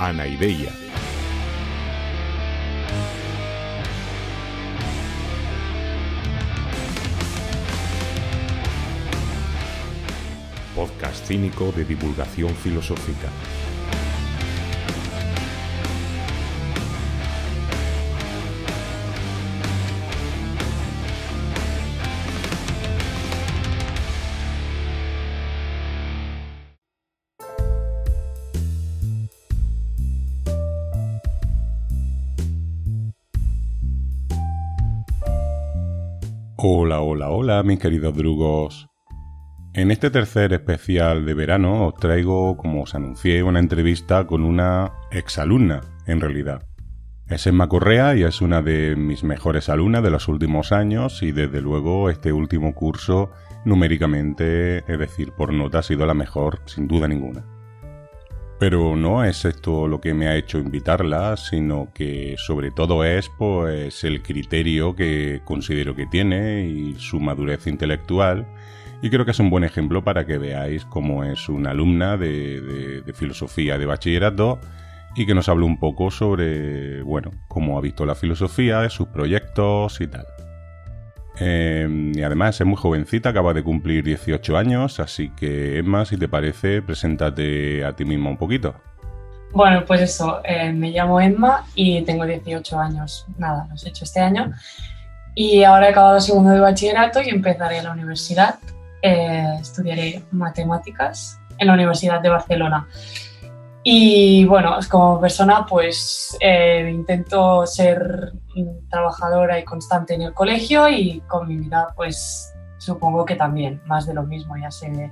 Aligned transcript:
Anaideia. 0.00 0.72
Podcast 10.74 11.26
cínico 11.26 11.70
de 11.72 11.84
divulgación 11.84 12.48
filosófica. 12.54 13.28
Hola, 37.02 37.30
hola, 37.30 37.62
mis 37.62 37.78
queridos 37.78 38.14
drugos. 38.14 38.90
En 39.72 39.90
este 39.90 40.10
tercer 40.10 40.52
especial 40.52 41.24
de 41.24 41.32
verano 41.32 41.86
os 41.86 41.94
traigo, 41.94 42.58
como 42.58 42.82
os 42.82 42.94
anuncié, 42.94 43.42
una 43.42 43.58
entrevista 43.58 44.26
con 44.26 44.44
una 44.44 44.92
exalumna, 45.10 45.80
en 46.06 46.20
realidad. 46.20 46.66
Es 47.26 47.46
Emma 47.46 47.70
Correa 47.70 48.14
y 48.16 48.24
es 48.24 48.42
una 48.42 48.60
de 48.60 48.96
mis 48.96 49.24
mejores 49.24 49.70
alumnas 49.70 50.02
de 50.02 50.10
los 50.10 50.28
últimos 50.28 50.72
años 50.72 51.22
y 51.22 51.32
desde 51.32 51.62
luego 51.62 52.10
este 52.10 52.34
último 52.34 52.74
curso 52.74 53.30
numéricamente, 53.64 54.78
es 54.86 54.98
decir, 54.98 55.32
por 55.32 55.54
nota 55.54 55.78
ha 55.78 55.82
sido 55.82 56.04
la 56.04 56.14
mejor 56.14 56.60
sin 56.66 56.86
duda 56.86 57.08
ninguna. 57.08 57.59
Pero 58.60 58.94
no 58.94 59.24
es 59.24 59.46
esto 59.46 59.88
lo 59.88 60.02
que 60.02 60.12
me 60.12 60.28
ha 60.28 60.36
hecho 60.36 60.58
invitarla, 60.58 61.38
sino 61.38 61.88
que 61.94 62.34
sobre 62.36 62.70
todo 62.70 63.04
es 63.06 63.30
pues 63.38 64.04
el 64.04 64.20
criterio 64.20 64.94
que 64.94 65.40
considero 65.46 65.96
que 65.96 66.06
tiene 66.06 66.68
y 66.68 66.94
su 66.98 67.20
madurez 67.20 67.66
intelectual. 67.66 68.46
Y 69.00 69.08
creo 69.08 69.24
que 69.24 69.30
es 69.30 69.38
un 69.38 69.48
buen 69.48 69.64
ejemplo 69.64 70.04
para 70.04 70.26
que 70.26 70.36
veáis 70.36 70.84
cómo 70.84 71.24
es 71.24 71.48
una 71.48 71.70
alumna 71.70 72.18
de, 72.18 73.02
filosofía 73.14 73.78
de 73.78 73.86
bachillerato 73.86 74.58
y 75.16 75.24
que 75.24 75.34
nos 75.34 75.48
hable 75.48 75.64
un 75.64 75.80
poco 75.80 76.10
sobre, 76.10 77.00
bueno, 77.00 77.30
cómo 77.48 77.78
ha 77.78 77.80
visto 77.80 78.04
la 78.04 78.14
filosofía, 78.14 78.90
sus 78.90 79.08
proyectos 79.08 80.02
y 80.02 80.06
tal. 80.06 80.26
Em, 81.40 82.12
y 82.14 82.22
además 82.22 82.60
es 82.60 82.66
muy 82.66 82.76
jovencita, 82.76 83.30
acaba 83.30 83.54
de 83.54 83.62
cumplir 83.62 84.04
18 84.04 84.58
años, 84.58 85.00
así 85.00 85.30
que 85.30 85.78
Emma, 85.78 86.04
si 86.04 86.18
te 86.18 86.28
parece, 86.28 86.82
preséntate 86.82 87.82
a 87.82 87.96
ti 87.96 88.04
misma 88.04 88.28
un 88.28 88.36
poquito. 88.36 88.74
Bueno, 89.52 89.84
pues 89.86 90.02
eso, 90.02 90.42
eh, 90.44 90.70
me 90.72 90.90
llamo 90.90 91.20
Emma 91.20 91.64
y 91.74 92.02
tengo 92.02 92.26
18 92.26 92.78
años. 92.78 93.26
Nada, 93.38 93.66
los 93.70 93.84
he 93.84 93.88
hecho 93.88 94.04
este 94.04 94.20
año. 94.20 94.52
Y 95.34 95.64
ahora 95.64 95.88
he 95.88 95.90
acabado 95.90 96.20
segundo 96.20 96.50
de 96.50 96.60
bachillerato 96.60 97.22
y 97.22 97.30
empezaré 97.30 97.82
la 97.82 97.92
universidad. 97.92 98.56
Eh, 99.02 99.56
estudiaré 99.60 100.22
matemáticas 100.30 101.40
en 101.58 101.66
la 101.66 101.72
Universidad 101.72 102.20
de 102.20 102.28
Barcelona. 102.28 102.86
Y 103.92 104.44
bueno, 104.44 104.76
como 104.88 105.20
persona 105.20 105.66
pues 105.66 106.36
eh, 106.38 106.88
intento 106.94 107.66
ser 107.66 108.34
trabajadora 108.88 109.58
y 109.58 109.64
constante 109.64 110.14
en 110.14 110.22
el 110.22 110.32
colegio 110.32 110.88
y 110.88 111.20
con 111.26 111.48
mi 111.48 111.56
vida 111.56 111.88
pues 111.96 112.54
supongo 112.78 113.24
que 113.24 113.34
también, 113.34 113.82
más 113.86 114.06
de 114.06 114.14
lo 114.14 114.22
mismo, 114.22 114.56
ya 114.56 114.70
se 114.70 114.88
ve 114.90 115.10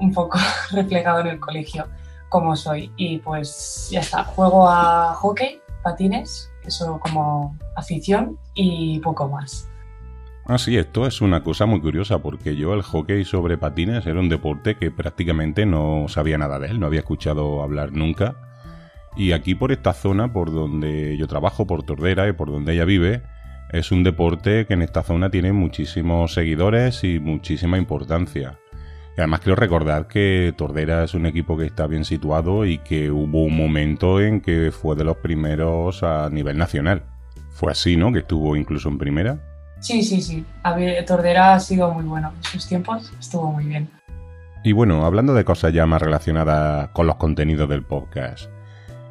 un 0.00 0.10
poco 0.10 0.38
reflejado 0.70 1.20
en 1.20 1.26
el 1.26 1.38
colegio 1.38 1.86
como 2.30 2.56
soy. 2.56 2.90
Y 2.96 3.18
pues 3.18 3.90
ya 3.90 4.00
está, 4.00 4.24
juego 4.24 4.66
a 4.66 5.12
hockey, 5.12 5.60
patines, 5.82 6.50
eso 6.64 6.98
como 6.98 7.58
afición 7.76 8.38
y 8.54 9.00
poco 9.00 9.28
más. 9.28 9.68
Ah, 10.44 10.58
sí, 10.58 10.76
esto 10.76 11.06
es 11.06 11.20
una 11.20 11.44
cosa 11.44 11.66
muy 11.66 11.80
curiosa 11.80 12.18
porque 12.18 12.56
yo 12.56 12.74
el 12.74 12.82
hockey 12.82 13.24
sobre 13.24 13.58
patines 13.58 14.04
era 14.06 14.18
un 14.18 14.28
deporte 14.28 14.76
que 14.76 14.90
prácticamente 14.90 15.66
no 15.66 16.06
sabía 16.08 16.36
nada 16.36 16.58
de 16.58 16.68
él, 16.68 16.80
no 16.80 16.86
había 16.86 17.00
escuchado 17.00 17.62
hablar 17.62 17.92
nunca. 17.92 18.34
Y 19.16 19.32
aquí 19.32 19.54
por 19.54 19.70
esta 19.70 19.92
zona, 19.92 20.32
por 20.32 20.52
donde 20.52 21.16
yo 21.16 21.28
trabajo, 21.28 21.66
por 21.66 21.84
Tordera 21.84 22.28
y 22.28 22.32
por 22.32 22.50
donde 22.50 22.72
ella 22.72 22.84
vive, 22.84 23.22
es 23.70 23.92
un 23.92 24.02
deporte 24.02 24.66
que 24.66 24.74
en 24.74 24.82
esta 24.82 25.04
zona 25.04 25.30
tiene 25.30 25.52
muchísimos 25.52 26.34
seguidores 26.34 27.04
y 27.04 27.20
muchísima 27.20 27.78
importancia. 27.78 28.58
Y 29.16 29.20
además 29.20 29.40
quiero 29.40 29.56
recordar 29.56 30.08
que 30.08 30.52
Tordera 30.56 31.04
es 31.04 31.14
un 31.14 31.26
equipo 31.26 31.56
que 31.56 31.66
está 31.66 31.86
bien 31.86 32.04
situado 32.04 32.66
y 32.66 32.78
que 32.78 33.12
hubo 33.12 33.44
un 33.44 33.56
momento 33.56 34.20
en 34.20 34.40
que 34.40 34.72
fue 34.72 34.96
de 34.96 35.04
los 35.04 35.18
primeros 35.18 36.02
a 36.02 36.28
nivel 36.30 36.58
nacional. 36.58 37.04
Fue 37.50 37.70
así, 37.70 37.96
¿no? 37.96 38.12
Que 38.12 38.20
estuvo 38.20 38.56
incluso 38.56 38.88
en 38.88 38.98
primera. 38.98 39.51
Sí, 39.82 40.02
sí, 40.04 40.22
sí. 40.22 40.44
Tordera 41.06 41.54
ha 41.54 41.60
sido 41.60 41.90
muy 41.92 42.04
bueno. 42.04 42.32
En 42.36 42.42
sus 42.44 42.66
tiempos 42.66 43.12
estuvo 43.18 43.52
muy 43.52 43.64
bien. 43.64 43.90
Y 44.64 44.72
bueno, 44.72 45.04
hablando 45.04 45.34
de 45.34 45.44
cosas 45.44 45.72
ya 45.72 45.86
más 45.86 46.00
relacionadas 46.00 46.90
con 46.90 47.08
los 47.08 47.16
contenidos 47.16 47.68
del 47.68 47.82
podcast. 47.82 48.48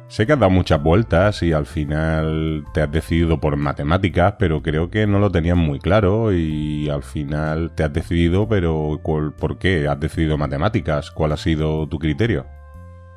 Sé 0.08 0.26
que 0.26 0.32
has 0.32 0.38
dado 0.38 0.50
muchas 0.50 0.82
vueltas 0.82 1.42
y 1.42 1.52
al 1.52 1.66
final 1.66 2.64
te 2.72 2.82
has 2.82 2.90
decidido 2.90 3.38
por 3.38 3.56
matemáticas, 3.56 4.34
pero 4.38 4.62
creo 4.62 4.90
que 4.90 5.06
no 5.06 5.18
lo 5.18 5.30
tenías 5.30 5.56
muy 5.56 5.78
claro 5.78 6.32
y 6.32 6.88
al 6.88 7.02
final 7.02 7.72
te 7.74 7.84
has 7.84 7.92
decidido, 7.92 8.48
pero 8.48 9.00
¿por 9.02 9.58
qué 9.58 9.88
has 9.88 10.00
decidido 10.00 10.36
matemáticas? 10.38 11.10
¿Cuál 11.10 11.32
ha 11.32 11.36
sido 11.36 11.86
tu 11.86 11.98
criterio? 11.98 12.46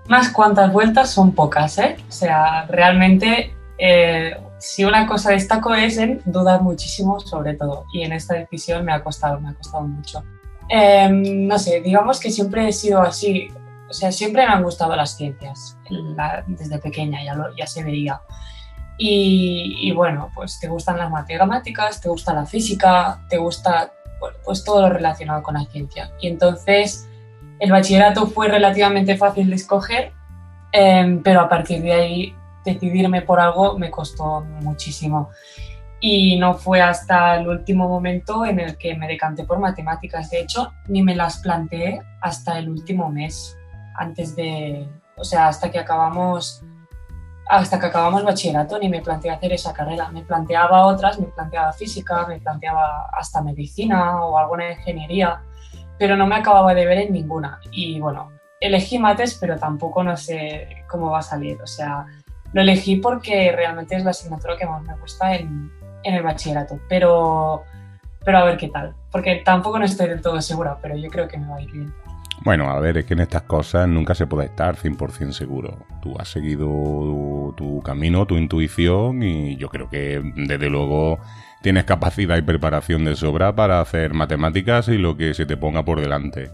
Más 0.08 0.30
cuantas 0.30 0.72
vueltas 0.72 1.10
son 1.10 1.34
pocas, 1.34 1.78
¿eh? 1.80 1.98
O 2.08 2.12
sea, 2.12 2.66
realmente 2.68 3.54
eh, 3.78 4.38
si 4.58 4.86
una 4.86 5.06
cosa 5.06 5.32
destaco 5.32 5.74
es 5.74 5.98
en 5.98 6.22
dudar 6.26 6.62
muchísimo 6.62 7.20
sobre 7.20 7.56
todo 7.56 7.86
y 7.92 8.04
en 8.04 8.14
esta 8.14 8.36
decisión 8.36 8.86
me 8.86 8.94
ha 8.94 9.04
costado, 9.04 9.40
me 9.40 9.50
ha 9.50 9.54
costado 9.54 9.84
mucho. 9.84 10.24
Em, 10.70 11.48
no 11.48 11.60
sé, 11.60 11.82
digamos 11.82 12.20
que 12.20 12.32
siempre 12.32 12.68
he 12.68 12.74
sido 12.74 13.02
así, 13.02 13.50
o 13.90 13.94
sea, 13.94 14.12
siempre 14.12 14.46
me 14.46 14.54
han 14.54 14.64
gustado 14.64 14.96
las 14.96 15.16
ciencias, 15.16 15.78
desde 16.48 16.80
pequeña 16.80 17.24
ya, 17.24 17.36
ya 17.58 17.68
se 17.68 17.84
veía. 17.84 18.22
Y, 18.98 19.76
y, 19.82 19.92
bueno, 19.92 20.32
pues 20.34 20.58
te 20.58 20.70
gustan 20.70 20.98
las 20.98 21.12
matemáticas, 21.12 22.00
te 22.00 22.08
gusta 22.08 22.34
la 22.34 22.46
física, 22.46 23.20
te 23.30 23.38
gusta 23.38 23.92
pues 24.46 24.64
todo 24.64 24.82
lo 24.82 24.90
relacionado 24.90 25.44
con 25.44 25.56
la 25.56 25.66
ciencia. 25.66 26.12
Y 26.22 26.28
entonces 26.28 27.08
el 27.60 27.72
bachillerato 27.72 28.28
fue 28.28 28.48
relativamente 28.48 29.18
fácil 29.18 29.50
de 29.50 29.56
escoger, 29.56 30.14
em, 30.72 31.22
pero 31.22 31.42
a 31.42 31.50
partir 31.50 31.82
de 31.82 31.94
ahí 31.94 32.36
decidirme 32.66 33.22
por 33.22 33.40
algo 33.40 33.78
me 33.78 33.90
costó 33.90 34.42
muchísimo. 34.42 35.30
Y 36.02 36.38
no 36.38 36.56
fue 36.56 36.82
hasta 36.82 37.36
el 37.38 37.48
último 37.48 37.88
momento 37.88 38.46
en 38.46 38.60
el 38.60 38.78
que 38.78 38.96
me 38.96 39.08
decanté 39.08 39.46
por 39.46 39.60
matemáticas. 39.60 40.30
De 40.30 40.42
hecho, 40.42 40.74
ni 40.88 41.02
me 41.02 41.16
las 41.16 41.40
planteé 41.40 42.02
hasta 42.22 42.60
el 42.60 42.70
último 42.70 43.10
mes, 43.10 43.58
antes 43.96 44.36
de, 44.36 44.88
o 45.16 45.24
sea, 45.24 45.48
hasta 45.48 45.72
que 45.72 45.80
acabamos 45.80 46.64
hasta 47.48 47.80
que 47.80 47.86
acabamos 47.86 48.24
bachillerato 48.24 48.80
ni 48.80 48.90
me 48.90 49.02
planteé 49.02 49.32
hacer 49.32 49.54
esa 49.54 49.74
carrera. 49.74 50.10
Me 50.10 50.24
planteaba 50.24 50.86
otras, 50.86 51.20
me 51.20 51.28
planteaba 51.28 51.72
física, 51.74 52.26
me 52.28 52.40
planteaba 52.40 53.10
hasta 53.12 53.42
medicina 53.42 54.24
o 54.24 54.38
alguna 54.38 54.72
ingeniería, 54.72 55.42
pero 55.98 56.16
no 56.16 56.26
me 56.26 56.36
acababa 56.36 56.74
de 56.74 56.86
ver 56.86 56.98
en 57.00 57.14
ninguna. 57.14 57.60
Y 57.72 58.00
bueno, 58.00 58.32
elegí 58.60 58.98
mates, 58.98 59.38
pero 59.40 59.58
tampoco 59.58 60.04
no 60.04 60.18
sé 60.18 60.84
cómo 60.88 61.12
va 61.12 61.20
a 61.20 61.24
salir. 61.24 61.62
O 61.62 61.68
sea, 61.68 62.06
lo 62.56 62.62
elegí 62.62 62.96
porque 62.96 63.52
realmente 63.52 63.98
es 63.98 64.06
la 64.06 64.12
asignatura 64.12 64.56
que 64.56 64.66
más 64.66 64.82
me 64.82 64.96
gusta 64.96 65.36
en, 65.36 65.70
el 66.06 66.24
bachillerato, 66.24 66.80
pero, 66.88 67.64
pero 68.24 68.38
a 68.38 68.46
ver 68.46 68.58
qué 68.58 68.70
tal, 68.70 68.96
porque 69.12 69.42
tampoco 69.44 69.78
no 69.78 69.84
estoy 69.84 70.08
del 70.08 70.22
todo 70.22 70.42
segura, 70.42 70.78
pero 70.82 70.96
yo 70.96 71.10
creo 71.10 71.28
que 71.28 71.38
me 71.38 71.48
va 71.48 71.58
a 71.58 71.62
ir 71.62 71.72
bien. 71.72 71.94
Bueno, 72.46 72.70
a 72.70 72.80
ver, 72.80 72.98
es 72.98 73.06
que 73.06 73.14
en 73.14 73.22
estas 73.22 73.42
cosas 73.42 73.90
nunca 73.90 74.16
se 74.16 74.26
puede 74.26 74.48
estar 74.48 74.78
100% 74.78 75.32
seguro. 75.32 75.80
Tú 76.02 76.16
has 76.18 76.30
seguido 76.30 77.54
tu 77.58 77.82
camino, 77.84 78.26
tu 78.26 78.38
intuición 78.38 79.22
y 79.22 79.58
yo 79.58 79.68
creo 79.68 79.90
que 79.90 80.22
desde 80.36 80.70
luego 80.70 81.20
tienes 81.62 81.84
capacidad 81.84 82.38
y 82.38 82.42
preparación 82.42 83.04
de 83.04 83.18
sobra 83.18 83.54
para 83.54 83.82
hacer 83.82 84.14
matemáticas 84.14 84.88
y 84.88 84.98
lo 84.98 85.18
que 85.18 85.34
se 85.34 85.46
te 85.46 85.58
ponga 85.58 85.84
por 85.84 86.00
delante. 86.00 86.52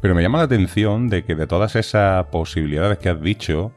Pero 0.00 0.14
me 0.14 0.22
llama 0.22 0.38
la 0.38 0.44
atención 0.44 1.08
de 1.08 1.24
que 1.24 1.34
de 1.34 1.48
todas 1.48 1.74
esas 1.74 2.26
posibilidades 2.26 2.98
que 2.98 3.08
has 3.08 3.20
dicho, 3.20 3.72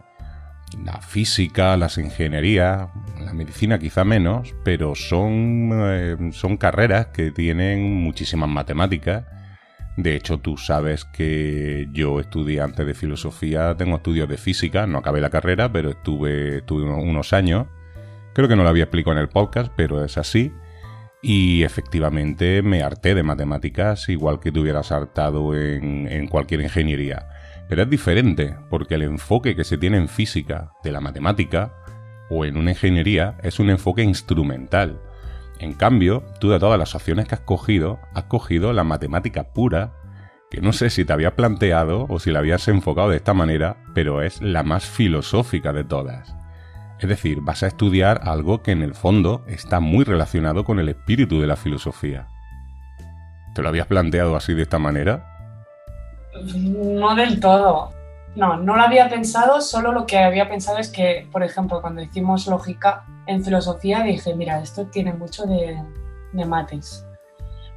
la 0.83 1.01
física, 1.01 1.75
las 1.77 1.97
ingenierías, 1.97 2.89
la 3.19 3.33
medicina 3.33 3.79
quizá 3.79 4.03
menos, 4.03 4.55
pero 4.63 4.95
son, 4.95 5.71
eh, 5.73 6.17
son 6.31 6.57
carreras 6.57 7.07
que 7.07 7.31
tienen 7.31 7.93
muchísimas 7.93 8.49
matemáticas. 8.49 9.25
De 9.97 10.15
hecho, 10.15 10.37
tú 10.37 10.57
sabes 10.57 11.03
que 11.05 11.87
yo 11.91 12.19
estudiante 12.19 12.85
de 12.85 12.93
filosofía, 12.93 13.75
tengo 13.75 13.97
estudios 13.97 14.29
de 14.29 14.37
física, 14.37 14.87
no 14.87 14.99
acabé 14.99 15.19
la 15.19 15.29
carrera, 15.29 15.71
pero 15.71 15.89
estuve, 15.89 16.59
estuve 16.59 16.83
unos 16.83 17.33
años. 17.33 17.67
Creo 18.33 18.47
que 18.47 18.55
no 18.55 18.63
lo 18.63 18.69
había 18.69 18.83
explicado 18.83 19.17
en 19.17 19.21
el 19.21 19.29
podcast, 19.29 19.71
pero 19.75 20.03
es 20.03 20.17
así. 20.17 20.53
Y 21.21 21.63
efectivamente 21.63 22.61
me 22.61 22.81
harté 22.81 23.13
de 23.13 23.23
matemáticas, 23.23 24.07
igual 24.07 24.39
que 24.39 24.53
te 24.53 24.59
hubieras 24.59 24.93
hartado 24.93 25.53
en, 25.53 26.07
en 26.07 26.27
cualquier 26.27 26.61
ingeniería. 26.61 27.27
Pero 27.69 27.83
es 27.83 27.89
diferente, 27.89 28.57
porque 28.69 28.95
el 28.95 29.03
enfoque 29.03 29.55
que 29.55 29.63
se 29.63 29.77
tiene 29.77 29.97
en 29.97 30.09
física 30.09 30.73
de 30.83 30.91
la 30.91 30.99
matemática 30.99 31.75
o 32.31 32.43
en 32.43 32.57
una 32.57 32.71
ingeniería 32.71 33.37
es 33.43 33.59
un 33.59 33.69
enfoque 33.69 34.01
instrumental. 34.03 34.99
En 35.59 35.73
cambio, 35.73 36.23
tú 36.39 36.49
de 36.49 36.59
todas 36.59 36.79
las 36.79 36.95
opciones 36.95 37.27
que 37.27 37.35
has 37.35 37.41
cogido, 37.41 37.99
has 38.15 38.23
cogido 38.23 38.73
la 38.73 38.83
matemática 38.83 39.53
pura, 39.53 39.93
que 40.49 40.61
no 40.61 40.73
sé 40.73 40.89
si 40.89 41.05
te 41.05 41.13
habías 41.13 41.33
planteado 41.33 42.07
o 42.09 42.19
si 42.19 42.31
la 42.31 42.39
habías 42.39 42.67
enfocado 42.67 43.09
de 43.09 43.17
esta 43.17 43.35
manera, 43.35 43.77
pero 43.93 44.23
es 44.23 44.41
la 44.41 44.63
más 44.63 44.85
filosófica 44.85 45.71
de 45.71 45.83
todas. 45.83 46.35
Es 46.99 47.07
decir, 47.07 47.39
vas 47.41 47.61
a 47.61 47.67
estudiar 47.67 48.21
algo 48.23 48.63
que 48.63 48.71
en 48.71 48.81
el 48.81 48.95
fondo 48.95 49.43
está 49.47 49.79
muy 49.79 50.05
relacionado 50.05 50.63
con 50.63 50.79
el 50.79 50.89
espíritu 50.89 51.39
de 51.39 51.47
la 51.47 51.55
filosofía. 51.55 52.27
¿Te 53.53 53.61
lo 53.61 53.69
habías 53.69 53.87
planteado 53.87 54.35
así 54.35 54.55
de 54.55 54.63
esta 54.63 54.79
manera? 54.79 55.38
No 56.33 57.15
del 57.15 57.39
todo. 57.39 57.91
No, 58.35 58.57
no 58.57 58.75
lo 58.75 58.83
había 58.83 59.09
pensado, 59.09 59.59
solo 59.59 59.91
lo 59.91 60.05
que 60.05 60.19
había 60.19 60.47
pensado 60.47 60.77
es 60.77 60.89
que, 60.89 61.27
por 61.31 61.43
ejemplo, 61.43 61.81
cuando 61.81 62.01
hicimos 62.01 62.47
lógica 62.47 63.03
en 63.25 63.43
filosofía, 63.43 64.01
dije, 64.03 64.35
mira, 64.35 64.61
esto 64.61 64.85
tiene 64.85 65.13
mucho 65.13 65.45
de, 65.45 65.77
mates. 66.45 67.05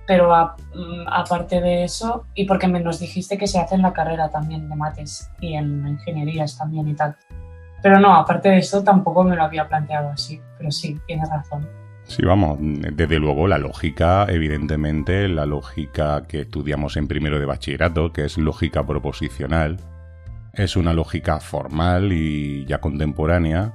Pero 0.07 0.29
mm, 0.29 1.09
aparte 1.09 1.61
de 1.61 1.85
eso, 1.85 2.27
y 2.35 2.45
porque 2.45 2.69
me 2.69 2.81
nos 2.81 3.01
dijiste 3.01 3.39
que 3.39 3.47
se 3.47 3.59
hace 3.59 3.77
en 3.77 3.83
la 3.83 3.93
carrera 3.93 4.29
también 4.31 4.69
de 4.69 4.77
mates 4.77 5.31
y 5.41 5.55
en 5.55 5.87
ingenierías 5.89 6.59
también 6.59 6.89
y 6.89 6.95
tal. 6.95 7.17
Pero 7.83 7.99
no, 7.99 8.15
aparte 8.15 8.51
de 8.51 8.59
eso 8.59 8.85
tampoco 8.85 9.25
me 9.25 9.35
lo 9.35 9.43
había 9.43 9.69
planteado 9.69 10.11
así, 10.11 10.41
pero 10.59 10.71
sí, 10.71 11.01
tienes 11.07 11.29
razón. 11.31 11.69
Sí, 12.05 12.23
vamos, 12.25 12.59
desde 12.61 13.19
luego 13.19 13.49
la 13.49 13.59
lógica, 13.59 14.27
evidentemente, 14.29 15.29
la 15.29 15.47
lógica 15.47 16.27
que 16.27 16.43
estudiamos 16.43 16.97
en 16.97 17.09
primero 17.09 17.39
de 17.39 17.47
bachillerato, 17.47 18.13
que 18.13 18.25
es 18.25 18.37
lógica 18.39 18.85
proposicional, 18.87 19.79
es 20.53 20.77
una 20.77 20.93
lógica 20.93 21.41
formal 21.41 22.13
y 22.13 22.67
ya 22.67 22.81
contemporánea 22.81 23.73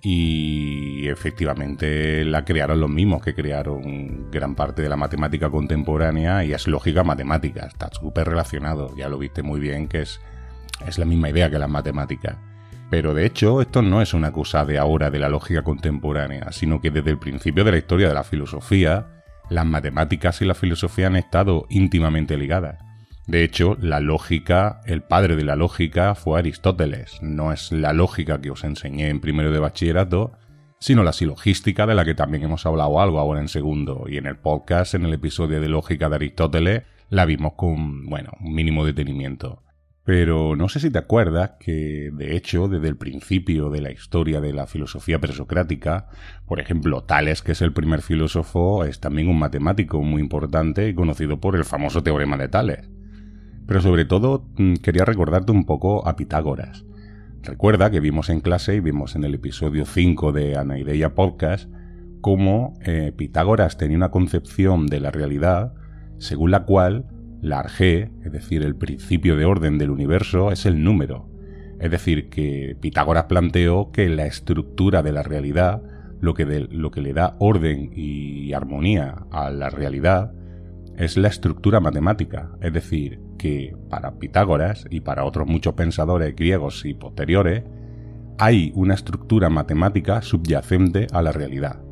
y 0.00 1.08
efectivamente 1.08 2.24
la 2.24 2.44
crearon 2.44 2.80
los 2.80 2.90
mismos 2.90 3.22
que 3.22 3.34
crearon 3.34 4.30
gran 4.30 4.54
parte 4.54 4.82
de 4.82 4.88
la 4.88 4.96
matemática 4.96 5.50
contemporánea 5.50 6.44
y 6.44 6.52
es 6.52 6.66
lógica 6.66 7.04
matemática, 7.04 7.66
está 7.66 7.90
súper 7.92 8.28
relacionado, 8.28 8.94
ya 8.96 9.08
lo 9.08 9.18
viste 9.18 9.42
muy 9.42 9.60
bien 9.60 9.88
que 9.88 10.02
es, 10.02 10.20
es 10.86 10.98
la 10.98 11.04
misma 11.04 11.30
idea 11.30 11.50
que 11.50 11.58
las 11.58 11.70
matemáticas. 11.70 12.36
Pero 12.90 13.12
de 13.12 13.26
hecho, 13.26 13.60
esto 13.60 13.82
no 13.82 14.00
es 14.00 14.14
una 14.14 14.32
cosa 14.32 14.64
de 14.64 14.78
ahora 14.78 15.10
de 15.10 15.18
la 15.18 15.28
lógica 15.28 15.62
contemporánea, 15.62 16.52
sino 16.52 16.80
que 16.80 16.90
desde 16.90 17.10
el 17.10 17.18
principio 17.18 17.64
de 17.64 17.72
la 17.72 17.78
historia 17.78 18.08
de 18.08 18.14
la 18.14 18.24
filosofía, 18.24 19.06
las 19.50 19.66
matemáticas 19.66 20.40
y 20.40 20.46
la 20.46 20.54
filosofía 20.54 21.08
han 21.08 21.16
estado 21.16 21.66
íntimamente 21.68 22.36
ligadas. 22.38 22.78
De 23.26 23.44
hecho, 23.44 23.76
la 23.78 24.00
lógica, 24.00 24.80
el 24.86 25.02
padre 25.02 25.36
de 25.36 25.44
la 25.44 25.54
lógica 25.54 26.14
fue 26.14 26.38
Aristóteles. 26.38 27.18
No 27.20 27.52
es 27.52 27.72
la 27.72 27.92
lógica 27.92 28.40
que 28.40 28.50
os 28.50 28.64
enseñé 28.64 29.10
en 29.10 29.20
primero 29.20 29.52
de 29.52 29.58
bachillerato, 29.58 30.32
sino 30.80 31.02
la 31.02 31.12
silogística 31.12 31.86
de 31.86 31.94
la 31.94 32.06
que 32.06 32.14
también 32.14 32.44
hemos 32.44 32.64
hablado 32.64 33.00
algo 33.00 33.18
ahora 33.18 33.40
en 33.40 33.48
segundo. 33.48 34.06
Y 34.08 34.16
en 34.16 34.24
el 34.24 34.38
podcast, 34.38 34.94
en 34.94 35.04
el 35.04 35.12
episodio 35.12 35.60
de 35.60 35.68
lógica 35.68 36.08
de 36.08 36.14
Aristóteles, 36.14 36.82
la 37.10 37.26
vimos 37.26 37.52
con, 37.54 38.06
bueno, 38.06 38.30
un 38.40 38.54
mínimo 38.54 38.86
detenimiento. 38.86 39.62
Pero 40.08 40.56
no 40.56 40.70
sé 40.70 40.80
si 40.80 40.88
te 40.90 40.96
acuerdas 40.96 41.56
que, 41.60 42.10
de 42.14 42.34
hecho, 42.34 42.66
desde 42.66 42.88
el 42.88 42.96
principio 42.96 43.68
de 43.68 43.82
la 43.82 43.92
historia 43.92 44.40
de 44.40 44.54
la 44.54 44.66
filosofía 44.66 45.20
presocrática, 45.20 46.06
por 46.46 46.60
ejemplo, 46.60 47.04
Tales, 47.04 47.42
que 47.42 47.52
es 47.52 47.60
el 47.60 47.74
primer 47.74 48.00
filósofo, 48.00 48.86
es 48.86 49.00
también 49.00 49.28
un 49.28 49.38
matemático 49.38 50.00
muy 50.00 50.22
importante 50.22 50.88
y 50.88 50.94
conocido 50.94 51.40
por 51.40 51.56
el 51.56 51.66
famoso 51.66 52.02
teorema 52.02 52.38
de 52.38 52.48
Tales. 52.48 52.88
Pero 53.66 53.82
sobre 53.82 54.06
todo 54.06 54.48
mm, 54.56 54.76
quería 54.76 55.04
recordarte 55.04 55.52
un 55.52 55.66
poco 55.66 56.08
a 56.08 56.16
Pitágoras. 56.16 56.86
Recuerda 57.42 57.90
que 57.90 58.00
vimos 58.00 58.30
en 58.30 58.40
clase 58.40 58.76
y 58.76 58.80
vimos 58.80 59.14
en 59.14 59.24
el 59.24 59.34
episodio 59.34 59.84
5 59.84 60.32
de 60.32 60.56
Anaideia 60.56 61.14
Podcast 61.14 61.70
cómo 62.22 62.78
eh, 62.82 63.12
Pitágoras 63.14 63.76
tenía 63.76 63.98
una 63.98 64.10
concepción 64.10 64.86
de 64.86 65.00
la 65.00 65.10
realidad 65.10 65.74
según 66.16 66.50
la 66.50 66.64
cual 66.64 67.04
la 67.40 67.60
arge, 67.60 68.10
es 68.24 68.32
decir, 68.32 68.62
el 68.62 68.76
principio 68.76 69.36
de 69.36 69.44
orden 69.44 69.78
del 69.78 69.90
universo, 69.90 70.50
es 70.50 70.66
el 70.66 70.82
número. 70.82 71.28
Es 71.80 71.90
decir, 71.90 72.28
que 72.28 72.76
Pitágoras 72.80 73.24
planteó 73.24 73.92
que 73.92 74.08
la 74.08 74.26
estructura 74.26 75.02
de 75.02 75.12
la 75.12 75.22
realidad, 75.22 75.82
lo 76.20 76.34
que, 76.34 76.44
lo 76.44 76.90
que 76.90 77.00
le 77.00 77.12
da 77.12 77.36
orden 77.38 77.90
y 77.94 78.52
armonía 78.52 79.26
a 79.30 79.50
la 79.50 79.70
realidad, 79.70 80.32
es 80.96 81.16
la 81.16 81.28
estructura 81.28 81.78
matemática. 81.78 82.50
Es 82.60 82.72
decir, 82.72 83.20
que 83.38 83.76
para 83.88 84.18
Pitágoras 84.18 84.84
y 84.90 85.00
para 85.00 85.24
otros 85.24 85.46
muchos 85.46 85.74
pensadores 85.74 86.34
griegos 86.34 86.84
y 86.84 86.94
posteriores, 86.94 87.62
hay 88.38 88.72
una 88.74 88.94
estructura 88.94 89.48
matemática 89.48 90.22
subyacente 90.22 91.06
a 91.12 91.22
la 91.22 91.32
realidad. 91.32 91.87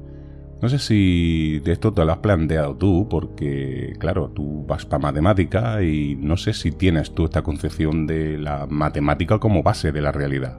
No 0.60 0.70
sé 0.70 0.78
si 0.78 1.58
de 1.60 1.72
esto 1.72 1.92
te 1.92 2.04
lo 2.04 2.12
has 2.12 2.18
planteado 2.18 2.74
tú, 2.74 3.06
porque 3.10 3.94
claro, 3.98 4.30
tú 4.34 4.64
vas 4.66 4.86
para 4.86 5.00
matemática 5.00 5.82
y 5.82 6.16
no 6.16 6.36
sé 6.36 6.54
si 6.54 6.72
tienes 6.72 7.14
tú 7.14 7.26
esta 7.26 7.42
concepción 7.42 8.06
de 8.06 8.38
la 8.38 8.66
matemática 8.66 9.38
como 9.38 9.62
base 9.62 9.92
de 9.92 10.00
la 10.00 10.12
realidad. 10.12 10.58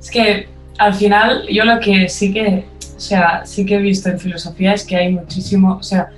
Es 0.00 0.10
que 0.10 0.48
al 0.78 0.94
final 0.94 1.46
yo 1.50 1.64
lo 1.64 1.78
que 1.78 2.08
sí 2.08 2.32
que, 2.32 2.64
o 2.96 3.00
sea, 3.00 3.44
sí 3.44 3.66
que 3.66 3.76
he 3.76 3.80
visto 3.82 4.08
en 4.08 4.18
filosofía 4.18 4.72
es 4.72 4.86
que 4.86 4.96
hay 4.96 5.12
muchísimo, 5.12 5.76
o 5.76 5.82
sea, 5.82 6.08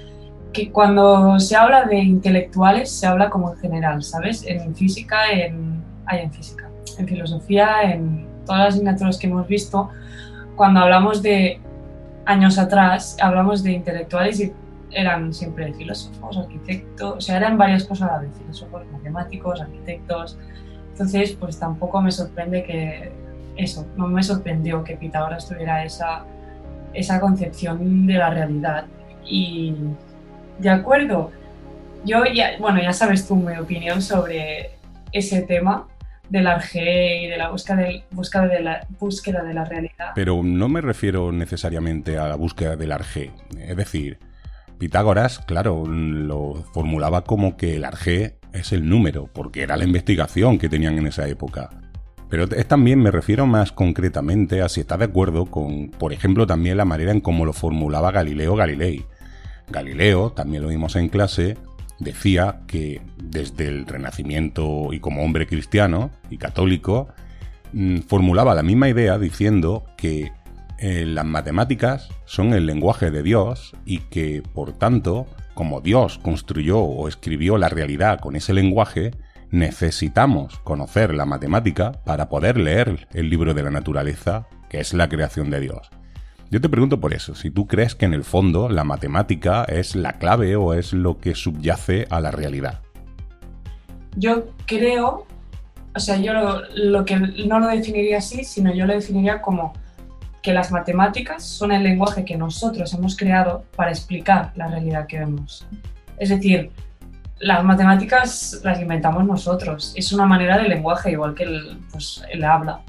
que 0.52 0.70
cuando 0.70 1.38
se 1.40 1.56
habla 1.56 1.84
de 1.86 1.98
intelectuales 1.98 2.90
se 2.90 3.06
habla 3.06 3.28
como 3.28 3.52
en 3.52 3.58
general, 3.58 4.02
¿sabes? 4.02 4.44
En 4.46 4.74
física, 4.74 5.30
en, 5.32 5.82
hay 6.06 6.20
en 6.20 6.32
física, 6.32 6.68
en 6.98 7.08
filosofía, 7.08 7.82
en 7.82 8.26
todas 8.46 8.60
las 8.60 8.74
asignaturas 8.74 9.18
que 9.18 9.26
hemos 9.26 9.48
visto, 9.48 9.90
cuando 10.56 10.80
hablamos 10.80 11.22
de 11.22 11.60
años 12.30 12.58
atrás 12.58 13.16
hablamos 13.20 13.62
de 13.62 13.72
intelectuales 13.72 14.40
y 14.40 14.52
eran 14.92 15.32
siempre 15.32 15.72
filósofos, 15.74 16.36
arquitectos, 16.36 17.16
o 17.16 17.20
sea, 17.20 17.36
eran 17.36 17.58
varias 17.58 17.84
cosas 17.84 18.10
a 18.10 18.12
la 18.14 18.18
vez, 18.22 18.30
filósofos, 18.38 18.82
matemáticos, 18.92 19.60
arquitectos. 19.60 20.38
Entonces, 20.92 21.32
pues 21.32 21.58
tampoco 21.58 22.00
me 22.00 22.10
sorprende 22.10 22.64
que 22.64 23.12
eso, 23.56 23.86
no 23.96 24.08
me 24.08 24.22
sorprendió 24.22 24.82
que 24.84 24.96
Pitágoras 24.96 25.48
tuviera 25.48 25.84
esa, 25.84 26.24
esa 26.92 27.20
concepción 27.20 28.06
de 28.06 28.14
la 28.14 28.30
realidad. 28.30 28.84
Y 29.24 29.74
de 30.58 30.70
acuerdo, 30.70 31.30
yo 32.04 32.24
ya, 32.26 32.52
bueno, 32.58 32.80
ya 32.80 32.92
sabes 32.92 33.26
tú 33.26 33.36
mi 33.36 33.56
opinión 33.56 34.02
sobre 34.02 34.72
ese 35.12 35.42
tema, 35.42 35.87
del 36.30 36.46
arge 36.46 37.22
y 37.22 37.26
de 37.26 37.37
la 37.37 37.50
búsqueda 37.50 37.76
de, 37.76 38.04
búsqueda 38.10 38.46
de 38.46 38.60
la 38.60 38.87
búsqueda 38.99 39.42
de 39.42 39.52
la 39.52 39.64
realidad. 39.64 40.12
Pero 40.14 40.40
no 40.42 40.68
me 40.68 40.80
refiero 40.80 41.32
necesariamente 41.32 42.16
a 42.16 42.28
la 42.28 42.37
búsqueda 42.37 42.76
del 42.76 42.92
arge. 42.92 43.32
Es 43.58 43.76
decir, 43.76 44.18
Pitágoras, 44.78 45.40
claro, 45.40 45.84
lo 45.87 46.64
formulaba 46.72 47.25
como 47.25 47.58
que 47.58 47.76
el 47.76 47.84
arge 47.84 48.37
es 48.54 48.72
el 48.72 48.88
número, 48.88 49.28
porque 49.32 49.62
era 49.62 49.76
la 49.76 49.84
investigación 49.84 50.58
que 50.58 50.70
tenían 50.70 50.96
en 50.96 51.06
esa 51.06 51.28
época. 51.28 51.68
Pero 52.30 52.49
también 52.49 53.02
me 53.02 53.10
refiero 53.10 53.46
más 53.46 53.72
concretamente 53.72 54.62
a 54.62 54.68
si 54.68 54.80
está 54.80 54.96
de 54.96 55.06
acuerdo 55.06 55.46
con, 55.46 55.90
por 55.90 56.12
ejemplo, 56.12 56.46
también 56.46 56.76
la 56.76 56.84
manera 56.84 57.10
en 57.10 57.20
cómo 57.20 57.44
lo 57.44 57.52
formulaba 57.52 58.12
Galileo 58.12 58.54
Galilei. 58.54 59.04
Galileo, 59.68 60.30
también 60.30 60.62
lo 60.62 60.68
vimos 60.68 60.96
en 60.96 61.08
clase, 61.08 61.58
decía 62.00 62.62
que 62.66 63.00
desde 63.23 63.69
el 63.69 63.87
Renacimiento 63.87 64.92
y 64.92 64.99
como 64.99 65.23
hombre 65.23 65.47
cristiano 65.47 66.11
y 66.30 66.38
católico, 66.38 67.09
mm, 67.73 67.99
formulaba 68.00 68.54
la 68.54 68.62
misma 68.62 68.88
idea 68.88 69.19
diciendo 69.19 69.85
que 69.97 70.33
eh, 70.78 71.04
las 71.07 71.26
matemáticas 71.26 72.09
son 72.25 72.54
el 72.54 72.66
lenguaje 72.66 73.11
de 73.11 73.23
Dios 73.23 73.76
y 73.85 73.99
que, 73.99 74.42
por 74.54 74.73
tanto, 74.73 75.26
como 75.54 75.83
Dios 75.83 76.19
construyó 76.19 76.78
o 76.78 77.07
escribió 77.07 77.59
la 77.59 77.69
realidad 77.69 78.19
con 78.19 78.35
ese 78.35 78.54
lenguaje, 78.54 79.11
necesitamos 79.50 80.59
conocer 80.61 81.14
la 81.14 81.26
matemática 81.26 81.92
para 82.04 82.28
poder 82.28 82.57
leer 82.57 83.09
el 83.12 83.28
libro 83.28 83.52
de 83.52 83.62
la 83.62 83.71
naturaleza, 83.71 84.47
que 84.71 84.80
es 84.80 84.95
la 84.95 85.09
creación 85.09 85.50
de 85.50 85.61
Dios. 85.61 85.90
Yo 86.50 86.61
te 86.61 86.69
pregunto 86.69 86.99
por 86.99 87.14
eso, 87.14 87.37
si 87.37 87.49
tú 87.49 87.69
crees 87.69 87.95
que 87.95 88.07
en 88.07 88.12
el 88.12 88.25
fondo 88.25 88.69
la 88.69 88.83
matemática 88.83 89.62
es 89.64 89.95
la 89.95 90.14
clave 90.14 90.57
o 90.57 90.75
es 90.75 90.92
lo 90.92 91.19
que 91.19 91.37
subyace 91.37 92.09
a 92.11 92.21
la 92.21 92.33
realidad. 92.33 92.80
Yo 94.16 94.49
creo, 94.66 95.28
o 95.95 96.00
sea, 96.00 96.16
yo 96.16 96.33
lo, 96.75 97.04
que 97.04 97.16
no 97.16 97.61
lo 97.61 97.69
definiría 97.69 98.19
así, 98.19 98.42
sino 98.42 98.75
yo 98.75 98.85
lo 98.87 98.95
definiría 98.95 99.40
como 99.40 99.75
que 100.42 100.52
las 100.52 100.73
matemáticas 100.73 101.45
son 101.45 101.71
el 101.71 101.85
lenguaje 101.85 102.25
que 102.25 102.37
nosotros 102.37 102.92
hemos 102.95 103.16
creado 103.16 103.64
para 103.76 103.92
explicar 103.92 104.50
la 104.57 104.66
realidad 104.66 105.07
que 105.07 105.21
vemos. 105.21 105.64
Es 106.19 106.30
decir, 106.30 106.73
las 107.38 107.62
matemáticas 107.62 108.61
las 108.64 108.80
inventamos 108.80 109.25
nosotros. 109.25 109.92
Es 109.95 110.12
una 110.12 110.26
manera 110.26 110.59
de 110.59 110.69
lenguaje, 110.69 111.12
igual 111.12 111.33
que 111.33 111.45
el, 111.45 111.78
pues, 111.92 112.25
el 112.33 112.42
habla. 112.42 112.80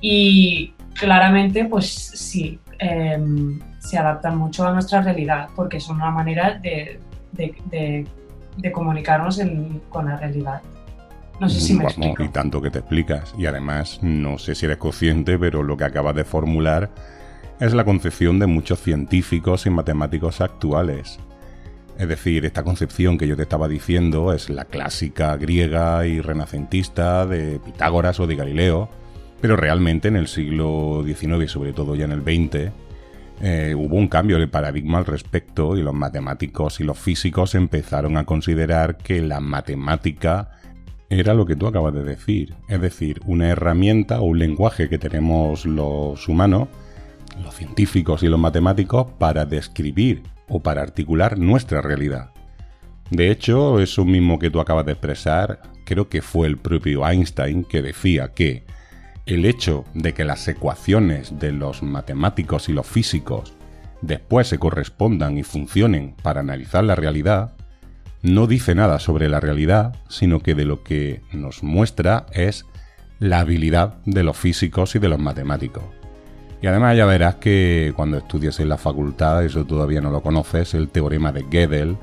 Y 0.00 0.74
claramente, 0.94 1.64
pues 1.64 1.86
sí, 1.86 2.60
Em, 2.78 3.58
se 3.80 3.98
adaptan 3.98 4.36
mucho 4.38 4.66
a 4.66 4.72
nuestra 4.72 5.02
realidad 5.02 5.48
porque 5.56 5.80
son 5.80 5.96
una 5.96 6.10
manera 6.10 6.60
de, 6.62 7.00
de, 7.32 8.72
comunicarnos 8.72 9.40
con 9.88 10.06
la 10.06 10.16
realidad. 10.16 10.62
No 11.40 11.48
sé 11.48 11.60
si 11.60 11.74
me 11.74 11.84
explico. 11.84 12.22
Y 12.22 12.28
tanto 12.28 12.60
que 12.60 12.70
te 12.70 12.80
explicas. 12.80 13.34
Y 13.36 13.46
además, 13.46 14.00
no 14.02 14.38
sé 14.38 14.54
si 14.54 14.66
eres 14.66 14.78
consciente, 14.78 15.38
pero 15.38 15.62
lo 15.62 15.76
que 15.76 15.84
acabas 15.84 16.14
de 16.14 16.24
formular 16.24 16.90
es 17.60 17.74
la 17.74 17.84
concepción 17.84 18.38
de 18.38 18.46
muchos 18.46 18.80
científicos 18.80 19.66
y 19.66 19.70
matemáticos 19.70 20.40
actuales. 20.40 21.18
Es 21.98 22.06
decir, 22.06 22.44
esta 22.44 22.62
concepción 22.62 23.18
que 23.18 23.26
yo 23.26 23.36
te 23.36 23.42
estaba 23.42 23.66
diciendo 23.66 24.32
es 24.32 24.50
la 24.50 24.64
clásica 24.64 25.36
griega 25.36 26.06
y 26.06 26.20
renacentista 26.20 27.26
de 27.26 27.58
Pitágoras 27.58 28.20
o 28.20 28.28
de 28.28 28.36
Galileo, 28.36 28.88
pero 29.40 29.56
realmente 29.56 30.08
en 30.08 30.16
el 30.16 30.28
siglo 30.28 31.02
XIX 31.04 31.44
y 31.44 31.48
sobre 31.48 31.72
todo 31.72 31.94
ya 31.94 32.04
en 32.04 32.12
el 32.12 32.22
XX 32.22 32.72
eh, 33.40 33.74
hubo 33.76 33.96
un 33.96 34.08
cambio 34.08 34.38
de 34.38 34.48
paradigma 34.48 34.98
al 34.98 35.06
respecto 35.06 35.76
y 35.76 35.82
los 35.82 35.94
matemáticos 35.94 36.80
y 36.80 36.84
los 36.84 36.98
físicos 36.98 37.54
empezaron 37.54 38.16
a 38.16 38.24
considerar 38.24 38.96
que 38.96 39.22
la 39.22 39.38
matemática 39.38 40.50
era 41.08 41.34
lo 41.34 41.46
que 41.46 41.56
tú 41.56 41.66
acabas 41.66 41.94
de 41.94 42.02
decir, 42.02 42.54
es 42.68 42.80
decir, 42.80 43.20
una 43.26 43.48
herramienta 43.48 44.20
o 44.20 44.24
un 44.24 44.38
lenguaje 44.38 44.88
que 44.88 44.98
tenemos 44.98 45.64
los 45.64 46.28
humanos, 46.28 46.68
los 47.42 47.54
científicos 47.54 48.22
y 48.22 48.28
los 48.28 48.40
matemáticos 48.40 49.06
para 49.18 49.46
describir 49.46 50.22
o 50.48 50.60
para 50.60 50.82
articular 50.82 51.38
nuestra 51.38 51.80
realidad. 51.80 52.30
De 53.10 53.30
hecho, 53.30 53.80
eso 53.80 54.04
mismo 54.04 54.38
que 54.38 54.50
tú 54.50 54.60
acabas 54.60 54.84
de 54.84 54.92
expresar, 54.92 55.62
creo 55.84 56.08
que 56.08 56.20
fue 56.20 56.46
el 56.46 56.58
propio 56.58 57.08
Einstein 57.08 57.64
que 57.64 57.80
decía 57.80 58.34
que 58.34 58.64
el 59.28 59.44
hecho 59.44 59.84
de 59.92 60.14
que 60.14 60.24
las 60.24 60.48
ecuaciones 60.48 61.38
de 61.38 61.52
los 61.52 61.82
matemáticos 61.82 62.70
y 62.70 62.72
los 62.72 62.86
físicos 62.86 63.52
después 64.00 64.48
se 64.48 64.58
correspondan 64.58 65.36
y 65.36 65.42
funcionen 65.42 66.14
para 66.22 66.40
analizar 66.40 66.82
la 66.82 66.94
realidad, 66.94 67.52
no 68.22 68.46
dice 68.46 68.74
nada 68.74 68.98
sobre 68.98 69.28
la 69.28 69.38
realidad, 69.38 69.94
sino 70.08 70.40
que 70.40 70.54
de 70.54 70.64
lo 70.64 70.82
que 70.82 71.20
nos 71.30 71.62
muestra 71.62 72.24
es 72.32 72.64
la 73.18 73.40
habilidad 73.40 73.98
de 74.06 74.22
los 74.22 74.36
físicos 74.36 74.94
y 74.94 74.98
de 74.98 75.10
los 75.10 75.18
matemáticos. 75.18 75.84
Y 76.62 76.66
además 76.66 76.96
ya 76.96 77.04
verás 77.04 77.34
que 77.34 77.92
cuando 77.94 78.16
estudies 78.16 78.58
en 78.60 78.70
la 78.70 78.78
facultad, 78.78 79.44
eso 79.44 79.66
todavía 79.66 80.00
no 80.00 80.10
lo 80.10 80.22
conoces, 80.22 80.72
el 80.72 80.88
teorema 80.88 81.32
de 81.32 81.42
Gödel, 81.42 81.98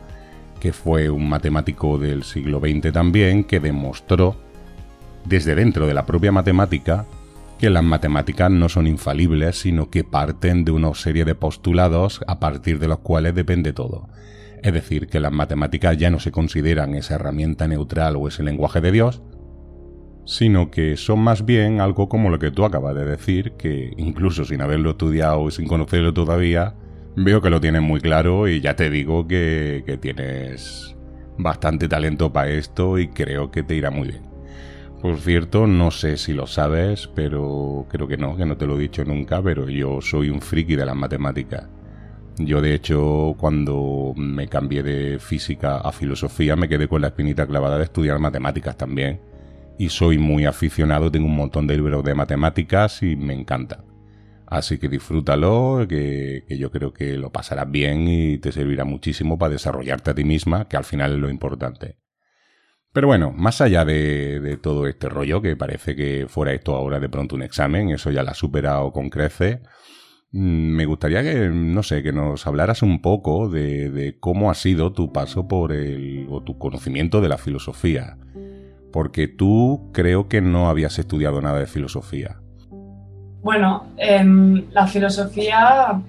que 0.59 0.73
fue 0.73 1.09
un 1.09 1.27
matemático 1.27 1.97
del 1.97 2.23
siglo 2.23 2.59
XX 2.59 2.93
también, 2.93 3.45
que 3.45 3.59
demostró 3.59 4.35
desde 5.25 5.55
dentro 5.55 5.87
de 5.87 5.95
la 5.95 6.05
propia 6.05 6.31
matemática 6.31 7.05
que 7.57 7.69
las 7.69 7.83
matemáticas 7.83 8.51
no 8.51 8.69
son 8.69 8.87
infalibles, 8.87 9.59
sino 9.59 9.89
que 9.89 10.03
parten 10.03 10.65
de 10.65 10.71
una 10.71 10.93
serie 10.93 11.25
de 11.25 11.35
postulados 11.35 12.21
a 12.27 12.39
partir 12.39 12.79
de 12.79 12.87
los 12.87 12.99
cuales 12.99 13.33
depende 13.33 13.73
todo. 13.73 14.09
Es 14.61 14.73
decir, 14.73 15.07
que 15.07 15.19
las 15.19 15.31
matemáticas 15.31 15.97
ya 15.97 16.09
no 16.09 16.19
se 16.19 16.31
consideran 16.31 16.95
esa 16.95 17.15
herramienta 17.15 17.67
neutral 17.67 18.15
o 18.15 18.27
ese 18.27 18.43
lenguaje 18.43 18.81
de 18.81 18.91
Dios, 18.91 19.21
sino 20.25 20.71
que 20.71 20.97
son 20.97 21.19
más 21.19 21.45
bien 21.45 21.79
algo 21.79 22.09
como 22.09 22.29
lo 22.29 22.39
que 22.39 22.51
tú 22.51 22.65
acabas 22.65 22.95
de 22.95 23.05
decir, 23.05 23.53
que 23.53 23.93
incluso 23.97 24.43
sin 24.43 24.61
haberlo 24.61 24.91
estudiado 24.91 25.47
y 25.47 25.51
sin 25.51 25.67
conocerlo 25.67 26.13
todavía, 26.13 26.75
veo 27.15 27.41
que 27.41 27.49
lo 27.49 27.61
tienes 27.61 27.81
muy 27.81 28.01
claro 28.01 28.47
y 28.47 28.59
ya 28.59 28.75
te 28.75 28.89
digo 28.89 29.27
que, 29.27 29.83
que 29.85 29.97
tienes 29.97 30.95
bastante 31.37 31.87
talento 31.87 32.33
para 32.33 32.49
esto 32.49 32.97
y 32.97 33.09
creo 33.09 33.51
que 33.51 33.63
te 33.63 33.75
irá 33.75 33.91
muy 33.91 34.09
bien. 34.09 34.34
Por 35.05 35.19
cierto, 35.19 35.67
no 35.67 35.91
sé 35.91 36.17
si 36.17 36.33
lo 36.33 36.47
sabes, 36.47 37.07
pero 37.13 37.85
creo 37.91 38.07
que 38.07 38.17
no, 38.17 38.35
que 38.35 38.43
no 38.43 38.57
te 38.57 38.65
lo 38.65 38.75
he 38.75 38.81
dicho 38.81 39.05
nunca, 39.05 39.39
pero 39.39 39.69
yo 39.69 40.01
soy 40.01 40.31
un 40.31 40.41
friki 40.41 40.75
de 40.75 40.83
las 40.83 40.95
matemáticas. 40.95 41.69
Yo 42.39 42.59
de 42.59 42.73
hecho 42.73 43.35
cuando 43.37 44.13
me 44.17 44.47
cambié 44.47 44.81
de 44.81 45.19
física 45.19 45.77
a 45.77 45.91
filosofía 45.91 46.55
me 46.55 46.67
quedé 46.67 46.87
con 46.87 47.03
la 47.03 47.09
espinita 47.09 47.45
clavada 47.45 47.77
de 47.77 47.83
estudiar 47.83 48.17
matemáticas 48.17 48.77
también. 48.77 49.21
Y 49.77 49.89
soy 49.89 50.17
muy 50.17 50.47
aficionado, 50.47 51.11
tengo 51.11 51.27
un 51.27 51.35
montón 51.35 51.67
de 51.67 51.75
libros 51.75 52.03
de 52.03 52.15
matemáticas 52.15 53.03
y 53.03 53.15
me 53.15 53.35
encanta. 53.35 53.83
Así 54.47 54.79
que 54.79 54.89
disfrútalo, 54.89 55.85
que, 55.87 56.45
yo 56.49 56.71
creo 56.71 56.93
que 56.93 57.15
lo 57.19 57.31
pasarás 57.31 57.69
bien 57.69 58.07
y 58.07 58.39
te 58.39 58.51
servirá 58.51 58.85
muchísimo 58.85 59.37
para 59.37 59.53
desarrollarte 59.53 60.09
a 60.09 60.15
ti 60.15 60.23
misma, 60.23 60.67
que 60.67 60.77
al 60.77 60.83
final 60.83 61.13
es 61.13 61.19
lo 61.19 61.29
importante. 61.29 62.04
Pero 62.95 63.07
bueno, 63.07 63.33
más 63.35 63.59
allá 63.59 63.83
de, 63.83 64.57
todo 64.63 64.87
este 64.87 65.09
rollo, 65.09 65.41
que 65.41 65.57
parece 65.57 65.97
que 65.97 66.27
fuera 66.29 66.53
esto 66.53 66.73
ahora 66.77 66.97
de 66.97 67.09
pronto 67.09 67.35
un 67.35 67.41
examen, 67.41 67.89
eso 67.89 68.09
ya 68.09 68.23
la 68.23 68.31
ha 68.31 68.35
superado 68.35 68.93
con 68.93 69.09
crece, 69.09 69.59
mm, 70.31 70.37
me 70.77 70.85
gustaría 70.85 71.21
que, 71.21 71.49
no 71.49 71.83
sé, 71.83 72.01
que 72.01 72.13
nos 72.13 72.47
hablaras 72.47 72.83
un 72.83 73.01
poco 73.01 73.49
de, 73.49 74.15
cómo 74.21 74.49
ha 74.49 74.53
sido 74.53 74.93
tu 74.93 75.11
paso 75.11 75.45
por 75.45 75.73
el, 75.73 76.25
o 76.29 76.41
tu 76.41 76.57
conocimiento 76.57 77.19
de 77.19 77.27
la 77.27 77.37
filosofía. 77.37 78.15
Porque 78.93 79.27
tú 79.27 79.89
creo 79.91 80.29
que 80.29 80.39
no 80.39 80.69
habías 80.69 80.97
estudiado 80.97 81.41
nada 81.41 81.59
de 81.59 81.67
filosofía. 81.67 82.37
Bueno, 83.43 83.87
em, 83.97 84.71
la 84.71 84.87
filosofía 84.87 86.01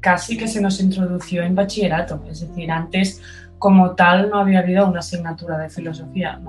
casi 0.00 0.36
que 0.36 0.48
se 0.48 0.60
nos 0.60 0.80
introdució 0.80 1.44
en 1.44 1.54
bachillerato, 1.54 2.24
es 2.28 2.40
decir, 2.40 2.72
antes 2.72 3.22
como 3.58 3.94
tal 3.94 4.30
no 4.30 4.38
había 4.38 4.60
habido 4.60 4.88
una 4.88 5.00
asignatura 5.00 5.58
de 5.58 5.68
filosofía, 5.68 6.40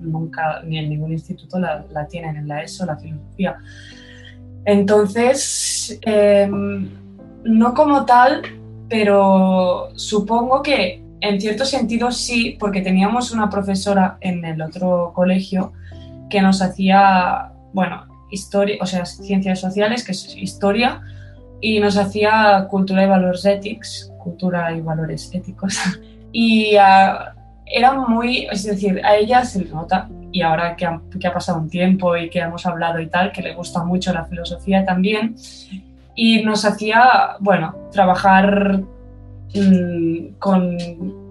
nunca 0.00 0.62
ni 0.64 0.78
en 0.78 0.90
ningún 0.90 1.12
instituto 1.12 1.58
la, 1.58 2.06
tienen 2.08 2.36
en 2.36 2.48
la 2.48 2.62
ESO, 2.62 2.86
la 2.86 2.96
filosofía. 2.96 3.56
Entonces, 4.64 5.98
em, 6.02 6.90
no 7.44 7.74
como 7.74 8.04
tal, 8.04 8.42
pero 8.88 9.88
supongo 9.94 10.62
que 10.62 11.02
en 11.20 11.40
cierto 11.40 11.64
sentido 11.64 12.10
sí, 12.10 12.56
porque 12.60 12.80
teníamos 12.80 13.32
una 13.32 13.48
profesora 13.48 14.18
en 14.20 14.44
el 14.44 14.60
otro 14.62 15.12
colegio 15.14 15.72
que 16.30 16.40
nos 16.42 16.60
hacía, 16.62 17.52
bueno, 17.72 18.06
historia, 18.30 18.76
o 18.80 18.86
sea, 18.86 19.06
ciencias 19.06 19.60
sociales, 19.60 20.04
que 20.04 20.12
es 20.12 20.36
historia, 20.36 21.00
y 21.60 21.80
nos 21.80 21.96
hacía 21.96 22.66
cultura 22.68 23.04
y 23.04 23.08
valores 23.08 23.44
éticos, 23.44 24.12
cultura 24.18 24.72
y 24.72 24.80
valores 24.80 25.34
éticos. 25.34 25.78
Y 26.32 26.76
ah, 26.76 27.34
era 27.66 27.92
muy, 27.94 28.46
es 28.50 28.64
decir, 28.64 29.00
a 29.04 29.16
ella 29.16 29.44
se 29.44 29.64
le 29.64 29.70
nota, 29.70 30.08
y 30.32 30.42
ahora 30.42 30.76
que 30.76 30.86
ha, 30.86 31.00
que 31.18 31.26
ha, 31.26 31.32
pasado 31.32 31.58
un 31.58 31.70
tiempo 31.70 32.16
y 32.16 32.30
que 32.30 32.40
hemos 32.40 32.66
hablado 32.66 33.00
y 33.00 33.08
tal, 33.08 33.32
que 33.32 33.42
le 33.42 33.54
gusta 33.54 33.84
mucho 33.84 34.12
la 34.12 34.24
filosofía 34.24 34.84
también, 34.84 35.34
y 36.14 36.42
nos 36.42 36.64
hacía, 36.64 37.36
bueno, 37.40 37.74
trabajar 37.92 38.82
mm, 39.54 40.34
con, 40.38 40.76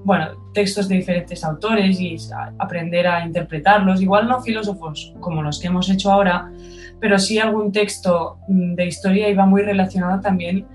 bueno, 0.03 0.29
textos 0.53 0.87
de 0.87 0.95
diferentes 0.95 1.43
autores 1.43 1.99
y 1.99 2.15
aprender 2.57 3.07
a 3.07 3.25
interpretarlos, 3.25 4.01
igual 4.01 4.27
no 4.27 4.41
filósofos 4.41 5.13
como 5.19 5.43
los 5.43 5.59
que 5.59 5.67
hemos 5.67 5.89
hecho 5.89 6.11
ahora, 6.11 6.51
pero 6.99 7.19
sí 7.19 7.37
algún 7.37 7.71
texto 7.71 8.37
mm, 8.47 8.75
de 8.75 8.85
historia 8.87 9.29
iba 9.29 9.45
muy 9.45 9.61
relacionado 9.61 10.21
también 10.21 10.65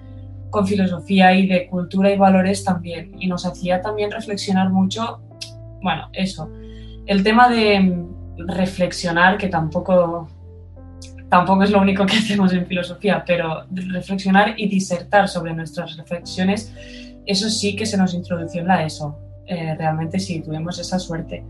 con 0.52 0.66
filosofía 0.66 1.34
y 1.34 1.46
de 1.46 1.66
cultura 1.66 2.12
y 2.12 2.16
valores 2.16 2.62
también. 2.62 3.16
Y 3.18 3.26
nos 3.26 3.44
hacía 3.46 3.80
también 3.80 4.12
reflexionar 4.12 4.70
mucho, 4.70 5.20
bueno, 5.80 6.08
eso, 6.12 6.48
el 7.06 7.24
tema 7.24 7.48
de 7.48 8.04
reflexionar, 8.36 9.38
que 9.38 9.48
tampoco, 9.48 10.28
tampoco 11.28 11.64
es 11.64 11.70
lo 11.70 11.80
único 11.80 12.04
que 12.06 12.16
hacemos 12.22 12.52
en 12.52 12.66
filosofía, 12.66 13.24
pero 13.26 13.64
reflexionar 13.70 14.54
y 14.56 14.68
disertar 14.68 15.26
sobre 15.26 15.54
nuestras 15.54 15.96
reflexiones, 15.96 16.72
eso 17.24 17.48
sí 17.48 17.74
que 17.74 17.86
se 17.86 17.96
nos 17.96 18.14
introdució 18.14 18.60
en 18.60 18.68
la 18.68 18.84
ESO. 18.84 19.18
Eh, 19.46 19.74
realmente 19.76 20.20
sí, 20.20 20.40
tuvimos 20.40 20.78
esa 20.78 20.98
suerte. 20.98 21.42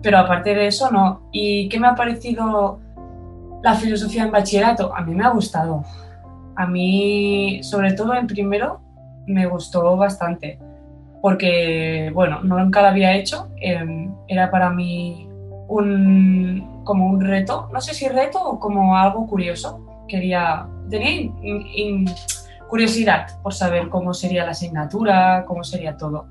Pero 0.00 0.18
aparte 0.18 0.54
de 0.54 0.68
eso, 0.68 0.90
no. 0.92 1.28
¿Y 1.32 1.68
qué 1.68 1.80
me 1.80 1.88
ha 1.88 1.94
parecido 1.96 2.78
la 3.64 3.74
filosofía 3.74 4.22
en 4.22 4.30
bachillerato? 4.30 4.94
A 4.94 5.00
mí 5.00 5.12
me 5.12 5.24
ha 5.24 5.30
gustado 5.30 5.84
a 6.56 6.66
mí, 6.66 7.60
sobre 7.62 7.92
todo 7.92 8.14
en 8.14 8.26
primero, 8.26 8.80
me 9.26 9.46
gustó 9.46 9.96
bastante, 9.96 10.58
porque, 11.22 12.10
bueno, 12.14 12.40
nunca 12.42 12.82
lo 12.82 12.88
había 12.88 13.14
hecho, 13.14 13.48
em, 13.60 14.14
era 14.28 14.50
para 14.50 14.70
mí 14.70 15.28
un, 15.68 16.82
como 16.84 17.06
un 17.06 17.20
reto, 17.20 17.68
no 17.72 17.80
sé 17.80 17.94
si 17.94 18.08
reto 18.08 18.42
o 18.42 18.60
como 18.60 18.96
algo 18.96 19.26
curioso, 19.26 20.04
quería, 20.08 20.66
tenía 20.90 21.30
curiosidad 22.68 23.40
por 23.42 23.54
saber 23.54 23.88
cómo 23.88 24.12
sería 24.12 24.44
la 24.44 24.50
asignatura, 24.50 25.44
cómo 25.46 25.64
sería 25.64 25.96
todo, 25.96 26.26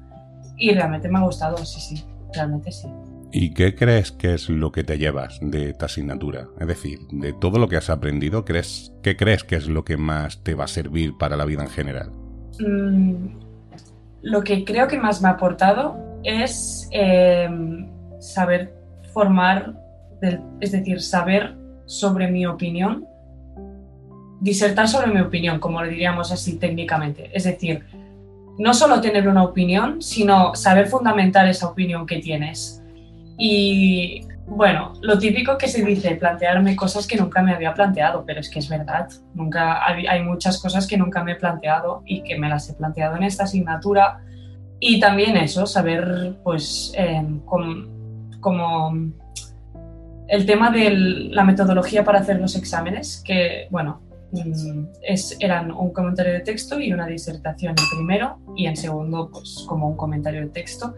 y 0.58 0.72
realmente 0.74 1.10
me 1.10 1.20
ha 1.20 1.24
gustado, 1.24 1.58
sí, 1.58 1.80
sí, 1.80 2.03
realmente 2.34 2.72
sí. 2.72 2.88
¿Y 3.36 3.56
qué 3.56 3.74
crees 3.74 4.12
que 4.12 4.36
es 4.36 4.48
lo 4.48 4.72
que 4.72 4.84
te 4.84 5.00
llevas 5.00 5.40
de 5.42 5.72
esta 5.72 5.88
asignatura? 5.88 6.50
Es 6.60 6.68
decir, 6.68 7.00
de 7.10 7.34
todo 7.34 7.58
lo 7.58 7.68
que 7.68 7.78
has 7.78 7.90
aprendido, 7.90 8.46
¿crees, 8.46 8.94
¿qué 9.02 9.18
crees 9.18 9.44
que 9.44 9.56
es 9.56 9.68
lo 9.68 9.84
que 9.84 9.98
más 9.98 10.44
te 10.44 10.54
va 10.54 10.66
a 10.66 10.68
servir 10.68 11.18
para 11.18 11.36
la 11.36 11.44
vida 11.44 11.63
en 11.63 11.70
general? 11.70 12.12
Mm, 12.60 13.40
lo 14.22 14.44
que 14.44 14.63
creo 14.63 14.88
que 14.88 15.00
más 15.00 15.20
me 15.24 15.30
ha 15.30 15.32
aportado 15.32 15.98
es 16.24 16.88
em, 16.92 17.90
saber 18.20 18.72
formar, 19.13 19.74
es 20.62 20.72
decir, 20.72 21.02
saber 21.02 21.56
sobre 21.88 22.30
mi 22.30 22.46
opinión, 22.46 23.08
disertar 24.42 24.88
sobre 24.88 25.12
mi 25.12 25.22
opinión, 25.22 25.60
como 25.60 25.82
lo 25.82 25.90
diríamos 25.90 26.32
así 26.32 26.60
técnicamente. 26.60 27.32
Es 27.34 27.46
decir, 27.46 27.84
no 28.60 28.75
solo 28.75 29.02
tener 29.02 29.28
una 29.28 29.44
opinión, 29.44 30.04
sino 30.04 30.54
saber 30.54 30.86
fundamentar 30.86 31.48
esa 31.48 31.68
opinión 31.68 32.06
que 32.06 32.20
tienes 32.20 32.83
Y 33.46 34.22
bueno, 34.48 34.94
lo 35.02 35.20
típico 35.20 35.58
que 35.58 35.68
se 35.68 35.84
dice, 35.84 36.16
plantearme 36.16 36.78
cosas 36.78 37.06
que 37.06 37.18
nunca 37.18 37.42
me 37.42 37.54
había 37.54 37.74
planteado, 37.74 38.24
pero 38.26 38.40
es 38.40 38.50
que 38.50 38.60
es 38.60 38.70
verdad. 38.70 39.10
Nunca 39.34 39.86
hay, 39.86 40.24
muchas 40.24 40.62
cosas 40.62 40.88
que 40.88 40.98
nunca 40.98 41.26
me 41.26 41.34
he 41.34 41.36
planteado 41.36 42.04
y 42.06 42.24
que 42.24 42.40
me 42.40 42.48
las 42.48 42.70
he 42.70 42.74
planteado 42.74 43.18
en 43.18 43.24
esta 43.24 43.44
asignatura. 43.44 44.22
Y 44.80 45.02
también 45.02 45.36
eso, 45.36 45.66
saber, 45.66 46.38
pues, 46.42 46.94
em, 46.96 47.42
como 47.42 48.94
el 50.30 50.46
tema 50.46 50.72
de 50.72 50.92
la 51.32 51.44
metodología 51.44 52.06
para 52.06 52.20
hacer 52.20 52.40
los 52.40 52.56
exámenes, 52.56 53.22
que, 53.26 53.68
bueno, 53.72 54.04
mm, 54.32 54.86
es, 55.02 55.36
eran 55.42 55.70
un 55.70 55.92
comentario 55.92 56.32
de 56.32 56.40
texto 56.40 56.80
y 56.80 56.94
una 56.94 57.08
disertación 57.08 57.76
en 57.78 57.98
primero 57.98 58.40
y 58.56 58.68
en 58.68 58.78
segundo, 58.78 59.30
pues, 59.30 59.66
como 59.68 59.90
un 59.90 59.98
comentario 59.98 60.40
de 60.40 60.48
texto. 60.48 60.96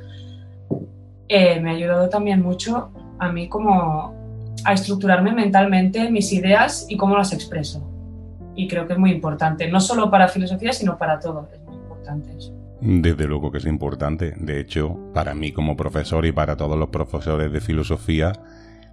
Eh, 1.27 1.59
me 1.59 1.71
ha 1.71 1.73
ayudado 1.73 2.09
también 2.09 2.41
mucho 2.41 2.91
a 3.19 3.31
mí 3.31 3.47
como 3.49 4.13
a 4.63 4.73
estructurarme 4.73 5.31
mentalmente 5.33 6.09
mis 6.09 6.31
ideas 6.33 6.85
y 6.89 6.97
cómo 6.97 7.17
las 7.17 7.33
expreso. 7.33 7.87
Y 8.55 8.67
creo 8.67 8.87
que 8.87 8.93
es 8.93 8.99
muy 8.99 9.11
importante, 9.11 9.69
no 9.69 9.79
solo 9.79 10.09
para 10.09 10.27
filosofía, 10.27 10.71
sino 10.71 10.97
para 10.97 11.19
todo. 11.19 11.49
Es 11.53 11.61
muy 11.63 11.75
importante 11.75 12.29
eso. 12.37 12.53
Desde 12.81 13.27
luego 13.27 13.51
que 13.51 13.57
es 13.57 13.65
importante. 13.65 14.33
De 14.37 14.59
hecho, 14.59 14.97
para 15.13 15.33
mí 15.33 15.51
como 15.51 15.75
profesor 15.75 16.25
y 16.25 16.31
para 16.31 16.55
todos 16.55 16.77
los 16.77 16.89
profesores 16.89 17.51
de 17.51 17.61
filosofía, 17.61 18.33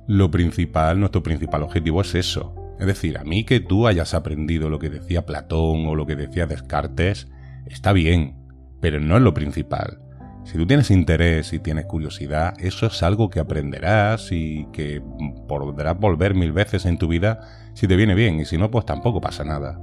lo 0.06 0.30
principal, 0.30 0.98
nuestro 0.98 1.22
principal 1.22 1.62
objetivo 1.62 2.00
es 2.00 2.14
eso. 2.14 2.54
Es 2.80 2.86
decir, 2.86 3.18
a 3.18 3.24
mí 3.24 3.44
que 3.44 3.60
tú 3.60 3.86
hayas 3.86 4.14
aprendido 4.14 4.68
lo 4.68 4.78
que 4.78 4.90
decía 4.90 5.24
Platón 5.24 5.86
o 5.86 5.94
lo 5.94 6.06
que 6.06 6.16
decía 6.16 6.46
Descartes, 6.46 7.28
está 7.66 7.92
bien, 7.92 8.36
pero 8.80 8.98
no 8.98 9.16
es 9.16 9.22
lo 9.22 9.34
principal. 9.34 10.00
Si 10.44 10.58
tú 10.58 10.66
tienes 10.66 10.90
interés 10.90 11.52
y 11.52 11.60
tienes 11.60 11.86
curiosidad, 11.86 12.54
eso 12.58 12.86
es 12.86 13.02
algo 13.02 13.30
que 13.30 13.40
aprenderás 13.40 14.32
y 14.32 14.66
que 14.72 15.00
podrás 15.46 15.98
volver 15.98 16.34
mil 16.34 16.52
veces 16.52 16.84
en 16.84 16.98
tu 16.98 17.08
vida 17.08 17.40
si 17.74 17.86
te 17.86 17.96
viene 17.96 18.14
bien 18.14 18.40
y 18.40 18.44
si 18.44 18.58
no, 18.58 18.70
pues 18.70 18.84
tampoco 18.84 19.20
pasa 19.20 19.44
nada. 19.44 19.78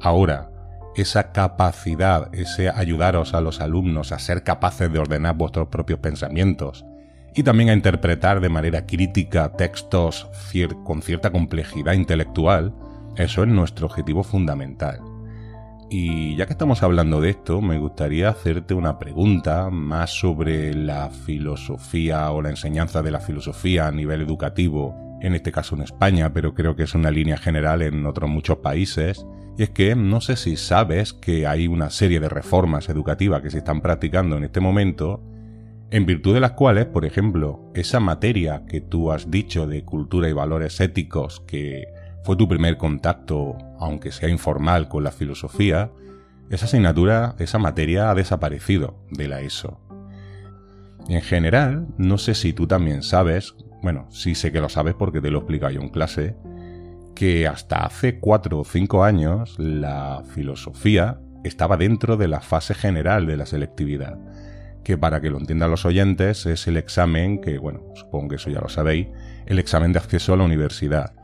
Ahora, 0.00 0.50
esa 0.94 1.32
capacidad, 1.32 2.28
ese 2.34 2.68
ayudaros 2.68 3.32
a 3.34 3.40
los 3.40 3.60
alumnos 3.60 4.12
a 4.12 4.18
ser 4.18 4.44
capaces 4.44 4.92
de 4.92 4.98
ordenar 4.98 5.36
vuestros 5.36 5.68
propios 5.68 6.00
pensamientos 6.00 6.84
y 7.34 7.42
también 7.42 7.70
a 7.70 7.74
interpretar 7.74 8.40
de 8.40 8.50
manera 8.50 8.84
crítica 8.84 9.52
textos 9.52 10.28
con 10.84 11.00
cierta 11.00 11.30
complejidad 11.30 11.94
intelectual, 11.94 12.74
eso 13.16 13.42
es 13.42 13.48
nuestro 13.48 13.86
objetivo 13.86 14.22
fundamental. 14.22 15.11
Y 15.94 16.36
ya 16.36 16.46
que 16.46 16.54
estamos 16.54 16.82
hablando 16.82 17.20
de 17.20 17.28
esto, 17.28 17.60
me 17.60 17.76
gustaría 17.76 18.30
hacerte 18.30 18.72
una 18.72 18.98
pregunta 18.98 19.68
más 19.68 20.08
sobre 20.08 20.72
la 20.72 21.10
filosofía 21.10 22.30
o 22.30 22.40
la 22.40 22.48
enseñanza 22.48 23.02
de 23.02 23.10
la 23.10 23.20
filosofía 23.20 23.88
a 23.88 23.92
nivel 23.92 24.22
educativo, 24.22 25.18
en 25.20 25.34
este 25.34 25.52
caso 25.52 25.76
en 25.76 25.82
España, 25.82 26.32
pero 26.32 26.54
creo 26.54 26.76
que 26.76 26.84
es 26.84 26.94
una 26.94 27.10
línea 27.10 27.36
general 27.36 27.82
en 27.82 28.06
otros 28.06 28.30
muchos 28.30 28.56
países. 28.60 29.26
Y 29.58 29.64
es 29.64 29.68
que 29.68 29.94
no 29.94 30.22
sé 30.22 30.36
si 30.36 30.56
sabes 30.56 31.12
que 31.12 31.46
hay 31.46 31.66
una 31.66 31.90
serie 31.90 32.20
de 32.20 32.30
reformas 32.30 32.88
educativas 32.88 33.42
que 33.42 33.50
se 33.50 33.58
están 33.58 33.82
practicando 33.82 34.38
en 34.38 34.44
este 34.44 34.60
momento, 34.60 35.22
en 35.90 36.06
virtud 36.06 36.32
de 36.32 36.40
las 36.40 36.52
cuales, 36.52 36.86
por 36.86 37.04
ejemplo, 37.04 37.70
esa 37.74 38.00
materia 38.00 38.62
que 38.66 38.80
tú 38.80 39.12
has 39.12 39.30
dicho 39.30 39.66
de 39.66 39.84
cultura 39.84 40.26
y 40.30 40.32
valores 40.32 40.80
éticos 40.80 41.40
que 41.40 41.84
fue 42.24 42.36
tu 42.36 42.48
primer 42.48 42.78
contacto, 42.78 43.58
aunque 43.84 44.12
sea 44.12 44.28
informal, 44.28 44.88
con 44.88 45.04
la 45.04 45.10
filosofía, 45.10 45.90
esa 46.50 46.66
asignatura, 46.66 47.34
esa 47.38 47.58
materia 47.58 48.10
ha 48.10 48.14
desaparecido 48.14 48.96
de 49.10 49.28
la 49.28 49.40
ESO. 49.40 49.80
En 51.08 51.22
general, 51.22 51.88
no 51.98 52.18
sé 52.18 52.34
si 52.34 52.52
tú 52.52 52.66
también 52.66 53.02
sabes, 53.02 53.54
bueno, 53.82 54.06
sí 54.10 54.34
sé 54.34 54.52
que 54.52 54.60
lo 54.60 54.68
sabes 54.68 54.94
porque 54.94 55.20
te 55.20 55.30
lo 55.30 55.38
he 55.38 55.40
explicado 55.40 55.72
yo 55.72 55.80
en 55.80 55.88
clase, 55.88 56.36
que 57.14 57.48
hasta 57.48 57.84
hace 57.84 58.20
cuatro 58.20 58.60
o 58.60 58.64
cinco 58.64 59.04
años 59.04 59.58
la 59.58 60.22
filosofía 60.32 61.18
estaba 61.44 61.76
dentro 61.76 62.16
de 62.16 62.28
la 62.28 62.40
fase 62.40 62.74
general 62.74 63.26
de 63.26 63.36
la 63.36 63.46
selectividad, 63.46 64.18
que 64.84 64.96
para 64.96 65.20
que 65.20 65.30
lo 65.30 65.38
entiendan 65.38 65.70
los 65.70 65.84
oyentes 65.84 66.46
es 66.46 66.68
el 66.68 66.76
examen 66.76 67.40
que, 67.40 67.58
bueno, 67.58 67.82
supongo 67.94 68.28
que 68.28 68.36
eso 68.36 68.50
ya 68.50 68.60
lo 68.60 68.68
sabéis, 68.68 69.08
el 69.46 69.58
examen 69.58 69.92
de 69.92 69.98
acceso 69.98 70.34
a 70.34 70.36
la 70.36 70.44
universidad 70.44 71.21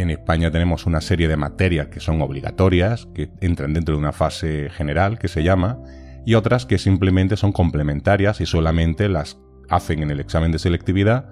en 0.00 0.10
España 0.10 0.50
tenemos 0.50 0.86
una 0.86 1.00
serie 1.00 1.28
de 1.28 1.36
materias 1.36 1.88
que 1.88 2.00
son 2.00 2.22
obligatorias, 2.22 3.06
que 3.14 3.30
entran 3.40 3.74
dentro 3.74 3.94
de 3.94 4.00
una 4.00 4.12
fase 4.12 4.70
general 4.70 5.18
que 5.18 5.28
se 5.28 5.42
llama, 5.42 5.78
y 6.24 6.34
otras 6.34 6.66
que 6.66 6.78
simplemente 6.78 7.36
son 7.36 7.52
complementarias 7.52 8.40
y 8.40 8.46
solamente 8.46 9.08
las 9.08 9.38
hacen 9.68 10.02
en 10.02 10.10
el 10.10 10.20
examen 10.20 10.52
de 10.52 10.58
selectividad 10.58 11.28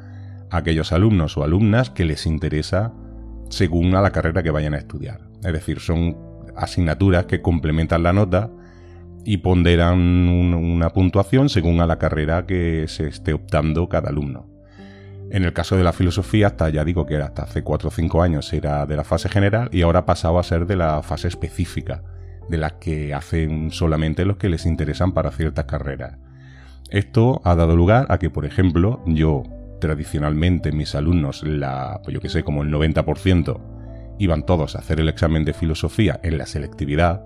aquellos 0.50 0.92
alumnos 0.92 1.36
o 1.36 1.44
alumnas 1.44 1.90
que 1.90 2.04
les 2.04 2.26
interesa 2.26 2.92
según 3.50 3.94
a 3.94 4.00
la 4.00 4.10
carrera 4.10 4.42
que 4.42 4.50
vayan 4.50 4.74
a 4.74 4.78
estudiar. 4.78 5.20
Es 5.44 5.52
decir, 5.52 5.80
son 5.80 6.16
asignaturas 6.56 7.26
que 7.26 7.40
complementan 7.40 8.02
la 8.02 8.12
nota 8.12 8.50
y 9.24 9.38
ponderan 9.38 9.98
una 10.28 10.90
puntuación 10.90 11.48
según 11.48 11.80
a 11.80 11.86
la 11.86 11.98
carrera 11.98 12.46
que 12.46 12.86
se 12.88 13.08
esté 13.08 13.32
optando 13.32 13.88
cada 13.88 14.08
alumno. 14.10 14.48
En 15.30 15.44
el 15.44 15.52
caso 15.52 15.76
de 15.76 15.84
la 15.84 15.92
filosofía, 15.92 16.48
hasta 16.48 16.68
ya 16.70 16.84
digo 16.84 17.06
que 17.06 17.16
hasta 17.16 17.44
hace 17.44 17.62
4 17.62 17.88
o 17.88 17.92
5 17.92 18.22
años 18.22 18.52
era 18.52 18.84
de 18.84 18.96
la 18.96 19.04
fase 19.04 19.28
general 19.28 19.68
y 19.72 19.82
ahora 19.82 20.00
ha 20.00 20.06
pasado 20.06 20.40
a 20.40 20.42
ser 20.42 20.66
de 20.66 20.74
la 20.74 21.02
fase 21.02 21.28
específica, 21.28 22.02
de 22.48 22.58
la 22.58 22.80
que 22.80 23.14
hacen 23.14 23.70
solamente 23.70 24.24
los 24.24 24.38
que 24.38 24.48
les 24.48 24.66
interesan 24.66 25.12
para 25.12 25.30
ciertas 25.30 25.66
carreras. 25.66 26.18
Esto 26.90 27.40
ha 27.44 27.54
dado 27.54 27.76
lugar 27.76 28.06
a 28.08 28.18
que, 28.18 28.28
por 28.28 28.44
ejemplo, 28.44 29.04
yo 29.06 29.44
tradicionalmente 29.80 30.72
mis 30.72 30.96
alumnos, 30.96 31.44
la, 31.44 32.00
pues 32.02 32.12
yo 32.12 32.20
que 32.20 32.28
sé, 32.28 32.42
como 32.42 32.64
el 32.64 32.72
90%, 32.72 33.60
iban 34.18 34.44
todos 34.44 34.74
a 34.74 34.80
hacer 34.80 34.98
el 34.98 35.08
examen 35.08 35.44
de 35.44 35.52
filosofía 35.52 36.18
en 36.24 36.38
la 36.38 36.46
selectividad, 36.46 37.24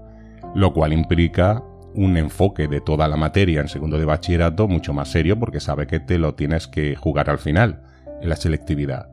lo 0.54 0.74
cual 0.74 0.92
implica 0.92 1.64
un 1.94 2.18
enfoque 2.18 2.68
de 2.68 2.82
toda 2.82 3.08
la 3.08 3.16
materia 3.16 3.62
en 3.62 3.68
segundo 3.68 3.96
de 3.96 4.04
bachillerato 4.04 4.68
mucho 4.68 4.92
más 4.92 5.08
serio 5.08 5.38
porque 5.38 5.60
sabe 5.60 5.86
que 5.86 6.00
te 6.00 6.18
lo 6.18 6.34
tienes 6.34 6.68
que 6.68 6.96
jugar 6.96 7.30
al 7.30 7.38
final 7.38 7.93
en 8.20 8.28
la 8.28 8.36
selectividad. 8.36 9.08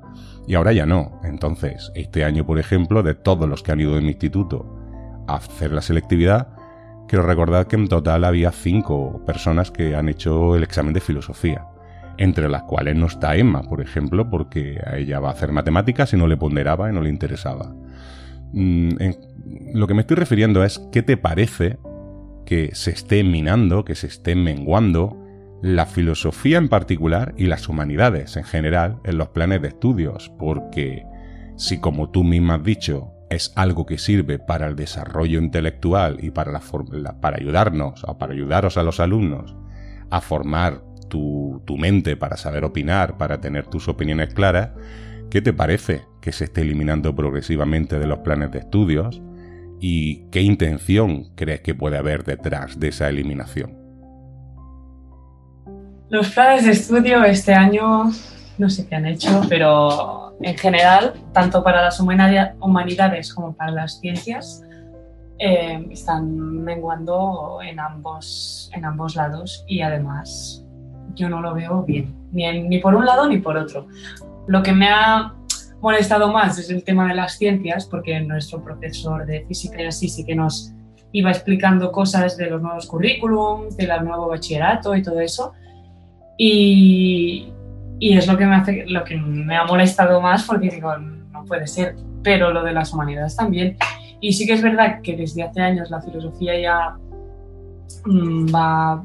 Y 0.47 0.55
ahora 0.55 0.73
ya 0.73 0.85
no. 0.85 1.19
Entonces, 1.23 1.91
este 1.95 2.23
año, 2.23 2.45
por 2.45 2.59
ejemplo, 2.59 3.03
de 3.03 3.15
todos 3.15 3.47
los 3.47 3.63
que 3.63 3.71
han 3.71 3.79
ido 3.79 3.95
de 3.95 4.01
mi 4.01 4.09
instituto 4.09 4.77
a 5.27 5.35
hacer 5.35 5.71
la 5.71 5.81
selectividad, 5.81 6.49
quiero 7.07 7.25
recordar 7.25 7.67
que 7.67 7.75
en 7.75 7.87
total 7.87 8.23
había 8.23 8.51
cinco 8.51 9.23
personas 9.25 9.71
que 9.71 9.95
han 9.95 10.09
hecho 10.09 10.55
el 10.55 10.63
examen 10.63 10.93
de 10.93 11.01
filosofía, 11.01 11.65
entre 12.17 12.49
las 12.49 12.63
cuales 12.63 12.95
no 12.95 13.07
está 13.07 13.35
Emma, 13.35 13.63
por 13.63 13.81
ejemplo, 13.81 14.29
porque 14.29 14.79
a 14.85 14.97
ella 14.97 15.19
va 15.19 15.29
a 15.29 15.33
hacer 15.33 15.51
matemáticas 15.51 16.13
y 16.13 16.17
no 16.17 16.27
le 16.27 16.37
ponderaba 16.37 16.89
y 16.89 16.93
no 16.93 17.01
le 17.01 17.09
interesaba. 17.09 17.73
Mm, 18.53 18.89
lo 19.73 19.87
que 19.87 19.93
me 19.93 20.01
estoy 20.01 20.17
refiriendo 20.17 20.63
es 20.63 20.79
qué 20.91 21.01
te 21.01 21.17
parece 21.17 21.77
que 22.45 22.71
se 22.73 22.91
esté 22.91 23.23
minando, 23.23 23.85
que 23.85 23.95
se 23.95 24.07
esté 24.07 24.35
menguando 24.35 25.20
la 25.61 25.85
filosofía 25.85 26.57
en 26.57 26.69
particular 26.69 27.33
y 27.37 27.45
las 27.45 27.69
humanidades 27.69 28.35
en 28.35 28.43
general 28.43 28.99
en 29.03 29.17
los 29.17 29.29
planes 29.29 29.61
de 29.61 29.69
estudios, 29.69 30.31
porque 30.39 31.05
si 31.55 31.79
como 31.79 32.09
tú 32.09 32.23
misma 32.23 32.55
has 32.55 32.63
dicho 32.63 33.13
es 33.29 33.53
algo 33.55 33.85
que 33.85 33.97
sirve 33.97 34.39
para 34.39 34.67
el 34.67 34.75
desarrollo 34.75 35.39
intelectual 35.39 36.17
y 36.21 36.31
para, 36.31 36.51
la, 36.51 37.15
ayudarnos 37.21 38.03
o 38.05 38.17
para 38.17 38.33
ayudaros 38.33 38.75
a 38.77 38.83
los 38.83 38.99
alumnos 38.99 39.55
a 40.09 40.19
formar 40.19 40.83
tu, 41.07 41.61
tu 41.65 41.77
mente 41.77 42.17
para 42.17 42.35
saber 42.35 42.65
opinar, 42.65 43.17
para 43.17 43.39
tener 43.39 43.67
tus 43.67 43.87
opiniones 43.87 44.33
claras, 44.33 44.71
¿qué 45.29 45.41
te 45.41 45.53
parece 45.53 46.01
que 46.19 46.33
se 46.33 46.45
esté 46.45 46.61
eliminando 46.61 47.15
progresivamente 47.15 47.99
de 47.99 48.07
los 48.07 48.19
planes 48.19 48.51
de 48.51 48.59
estudios? 48.59 49.21
¿Y 49.79 50.25
qué 50.29 50.41
intención 50.41 51.31
crees 51.35 51.61
que 51.61 51.73
puede 51.73 51.97
haber 51.97 52.25
detrás 52.25 52.79
de 52.79 52.89
esa 52.89 53.07
eliminación? 53.07 53.80
Los 56.11 56.29
planes 56.31 56.65
de 56.65 56.71
estudio 56.71 57.23
este 57.23 57.53
año 57.53 58.11
no 58.57 58.69
sé 58.69 58.85
qué 58.85 58.95
han 58.95 59.05
hecho, 59.05 59.43
pero 59.47 60.35
en 60.41 60.57
general, 60.57 61.13
tanto 61.31 61.63
para 61.63 61.81
las 61.81 62.01
humanidades 62.01 63.33
como 63.33 63.53
para 63.53 63.71
las 63.71 64.01
ciencias, 64.01 64.61
eh, 65.39 65.87
están 65.89 66.37
menguando 66.65 67.59
en 67.63 67.79
ambos, 67.79 68.69
en 68.73 68.83
ambos 68.83 69.15
lados 69.15 69.63
y 69.69 69.79
además 69.83 70.65
yo 71.15 71.29
no 71.29 71.39
lo 71.39 71.53
veo 71.53 71.83
bien, 71.83 72.13
ni, 72.33 72.61
ni 72.61 72.79
por 72.79 72.93
un 72.93 73.05
lado 73.05 73.29
ni 73.29 73.37
por 73.37 73.55
otro. 73.55 73.87
Lo 74.47 74.61
que 74.61 74.73
me 74.73 74.89
ha 74.89 75.33
molestado 75.79 76.29
más 76.29 76.59
es 76.59 76.69
el 76.69 76.83
tema 76.83 77.07
de 77.07 77.15
las 77.15 77.37
ciencias, 77.37 77.85
porque 77.85 78.19
nuestro 78.19 78.61
profesor 78.61 79.25
de 79.25 79.45
física 79.45 79.81
y 79.81 79.85
así 79.85 80.09
sí 80.09 80.25
que 80.25 80.35
nos 80.35 80.73
iba 81.13 81.31
explicando 81.31 81.89
cosas 81.93 82.35
de 82.35 82.49
los 82.49 82.61
nuevos 82.61 82.85
currículums, 82.85 83.77
del 83.77 83.91
nuevo 84.03 84.27
bachillerato 84.27 84.93
y 84.93 85.01
todo 85.01 85.21
eso, 85.21 85.53
y, 86.37 87.51
y, 87.99 88.17
es 88.17 88.27
lo 88.27 88.37
que, 88.37 88.45
me 88.45 88.55
hace, 88.55 88.85
lo 88.87 89.03
que 89.03 89.17
me 89.17 89.55
ha 89.55 89.65
molestado 89.65 90.21
más 90.21 90.43
porque 90.43 90.69
digo, 90.69 90.97
no 90.97 91.45
puede 91.45 91.67
ser, 91.67 91.95
pero 92.23 92.51
lo 92.51 92.63
de 92.63 92.73
las 92.73 92.93
humanidades 92.93 93.35
también. 93.35 93.77
Y 94.19 94.33
sí 94.33 94.45
que 94.45 94.53
es 94.53 94.61
verdad 94.61 95.01
que 95.01 95.15
desde 95.15 95.43
hace 95.43 95.61
años 95.61 95.89
la 95.89 96.01
filosofía 96.01 96.59
ya 96.59 96.95
mm, 98.05 98.53
va 98.53 99.03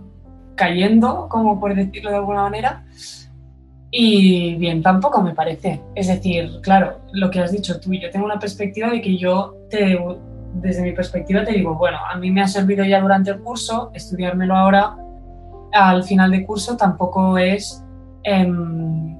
cayendo, 0.54 1.28
como 1.28 1.58
por 1.58 1.74
decirlo 1.74 2.10
de 2.10 2.16
alguna 2.16 2.42
manera. 2.42 2.84
Y 3.90 4.56
bien, 4.56 4.82
tampoco 4.82 5.22
me 5.22 5.34
parece. 5.34 5.80
Es 5.94 6.08
decir, 6.08 6.60
claro, 6.62 7.00
lo 7.12 7.30
que 7.30 7.40
has 7.40 7.52
dicho 7.52 7.80
tú, 7.80 7.94
yo 7.94 8.10
tengo 8.10 8.26
una 8.26 8.38
perspectiva 8.38 8.90
de 8.90 9.00
que 9.00 9.16
yo, 9.16 9.56
te, 9.70 9.98
desde 10.54 10.82
mi 10.82 10.92
perspectiva, 10.92 11.44
te 11.44 11.52
digo, 11.52 11.74
bueno, 11.76 11.98
a 12.06 12.16
mí 12.16 12.30
me 12.30 12.42
ha 12.42 12.48
servido 12.48 12.84
ya 12.84 13.00
durante 13.00 13.30
el 13.30 13.40
curso, 13.40 13.90
estudiármelo 13.94 14.54
ahora, 14.54 14.96
al 15.76 16.04
final 16.04 16.30
de 16.30 16.44
curso 16.44 16.76
tampoco 16.76 17.38
es 17.38 17.84
em, 18.22 19.16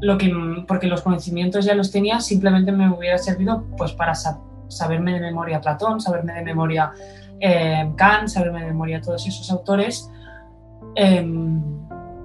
lo 0.00 0.18
que, 0.18 0.32
porque 0.66 0.86
los 0.86 1.02
conocimientos 1.02 1.64
ya 1.64 1.74
los 1.74 1.90
tenía, 1.90 2.20
simplemente 2.20 2.72
me 2.72 2.90
hubiera 2.90 3.18
servido 3.18 3.64
pues 3.76 3.92
para 3.92 4.14
saberme 4.68 5.14
de 5.14 5.20
memoria 5.20 5.60
Platón, 5.60 6.00
saberme 6.00 6.34
de 6.34 6.42
memoria 6.42 6.92
em, 7.40 7.94
Kant, 7.94 8.28
saberme 8.28 8.60
de 8.60 8.66
memoria 8.66 9.00
todos 9.00 9.26
esos 9.26 9.50
autores. 9.50 10.10
Em, 10.94 11.62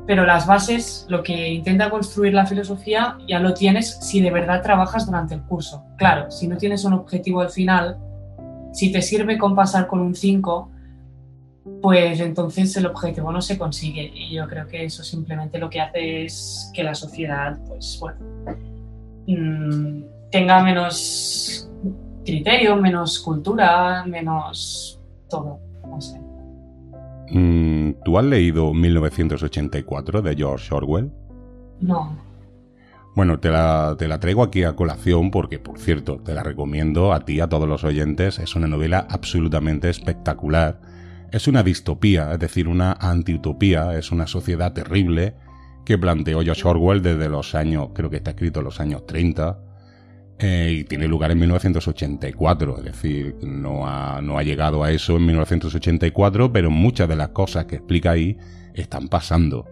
pero 0.05 0.25
las 0.25 0.45
bases, 0.45 1.05
lo 1.07 1.23
que 1.23 1.49
intenta 1.53 1.89
construir 1.89 2.33
la 2.33 2.45
filosofía, 2.45 3.17
ya 3.27 3.39
lo 3.39 3.53
tienes 3.53 3.99
si 4.01 4.19
de 4.19 4.31
verdad 4.31 4.61
trabajas 4.61 5.05
durante 5.05 5.33
el 5.33 5.43
curso. 5.43 5.85
Claro, 5.97 6.29
si 6.29 6.47
no 6.47 6.57
tienes 6.57 6.83
un 6.83 6.93
objetivo 6.93 7.39
al 7.41 7.49
final, 7.49 7.97
si 8.73 8.91
te 8.91 9.01
sirve 9.01 9.37
con 9.37 9.55
pasar 9.55 9.87
con 9.87 10.01
un 10.01 10.13
5, 10.13 10.71
pues 11.82 12.19
entonces 12.19 12.76
el 12.78 12.86
objetivo 12.86 13.32
no 13.32 13.41
se 13.41 13.58
consigue. 13.58 14.12
Y 14.13 14.36
yo 14.36 14.47
creo 14.47 14.67
que 14.67 14.86
eso 14.86 15.04
simplemente 15.04 15.58
lo 15.58 15.69
que 15.69 15.82
hace 15.82 16.26
es 16.26 16.71
que 16.73 16.84
la 16.84 16.95
sociedad, 16.95 17.58
pues 17.67 17.97
bueno, 17.99 18.19
mm, 19.28 20.04
tenga 20.32 20.63
menos 20.63 21.69
criterio, 22.26 22.76
menos 22.76 23.19
cultura, 23.19 24.04
menos 24.06 24.99
todo, 25.30 25.60
no 25.88 26.02
sé. 26.02 26.19
Mm, 27.32 27.93
¿Tú 28.04 28.17
has 28.17 28.26
leído 28.26 28.73
1984 28.73 30.21
de 30.21 30.36
George 30.36 30.73
Orwell? 30.73 31.12
No. 31.80 32.17
Bueno, 33.15 33.39
te 33.39 33.49
la, 33.49 33.95
te 33.97 34.08
la, 34.08 34.19
traigo 34.19 34.43
aquí 34.43 34.63
a 34.63 34.76
colación 34.76 35.30
porque, 35.30 35.60
por 35.60 35.78
cierto, 35.78 36.17
te 36.17 36.34
la 36.34 36.41
recomiendo 36.41 37.13
a 37.13 37.26
ti, 37.26 37.39
a 37.39 37.47
todos 37.47 37.69
los 37.69 37.84
oyentes. 37.84 38.39
Es 38.39 38.56
una 38.56 38.67
novela 38.67 39.06
absolutamente 39.10 39.89
espectacular. 39.89 40.80
Es 41.33 41.47
una 41.47 41.63
distopía, 41.63 42.31
es 42.31 42.39
decir, 42.39 42.67
una 42.67 42.91
antiutopía. 42.91 43.97
Es 43.97 44.11
una 44.11 44.27
sociedad 44.27 44.71
terrible 44.71 45.33
que 45.83 45.97
planteó 45.97 46.43
George 46.43 46.61
Orwell 46.63 47.01
desde 47.01 47.27
los 47.27 47.55
años, 47.55 47.89
creo 47.95 48.11
que 48.11 48.17
está 48.17 48.31
escrito 48.31 48.59
en 48.59 48.65
los 48.65 48.79
años 48.79 49.07
30, 49.07 49.57
eh, 50.37 50.77
y 50.77 50.83
tiene 50.83 51.07
lugar 51.07 51.31
en 51.31 51.39
1984, 51.39 52.77
es 52.77 52.83
decir, 52.83 53.35
no 53.41 53.87
ha, 53.87 54.21
no 54.21 54.37
ha 54.37 54.43
llegado 54.43 54.83
a 54.83 54.91
eso 54.91 55.17
en 55.17 55.25
1984, 55.25 56.53
pero 56.53 56.69
muchas 56.69 57.09
de 57.09 57.15
las 57.15 57.29
cosas 57.29 57.65
que 57.65 57.77
explica 57.77 58.11
ahí 58.11 58.37
están 58.75 59.07
pasando. 59.07 59.65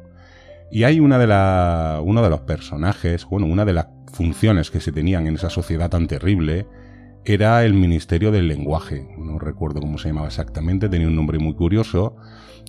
Y 0.72 0.84
hay 0.86 1.00
una 1.00 1.20
de 1.20 1.28
la, 1.28 2.02
uno 2.04 2.24
de 2.24 2.30
los 2.32 2.42
personajes, 2.42 3.26
bueno, 3.26 3.46
una 3.46 3.66
de 3.66 3.74
las 3.74 3.88
funciones 4.12 4.72
que 4.72 4.80
se 4.80 4.92
tenían 4.92 5.28
en 5.28 5.36
esa 5.36 5.52
sociedad 5.52 5.92
tan 5.92 6.08
terrible 6.08 6.66
era 7.26 7.64
el 7.64 7.74
Ministerio 7.74 8.32
del 8.32 8.48
Lenguaje. 8.48 9.08
No 9.18 9.40
recuerdo 9.40 9.80
cómo 9.80 9.98
se 9.98 10.10
llamaba 10.10 10.28
exactamente, 10.28 10.90
tenía 10.90 11.08
un 11.08 11.16
nombre 11.16 11.40
muy 11.40 11.54
curioso. 11.54 12.16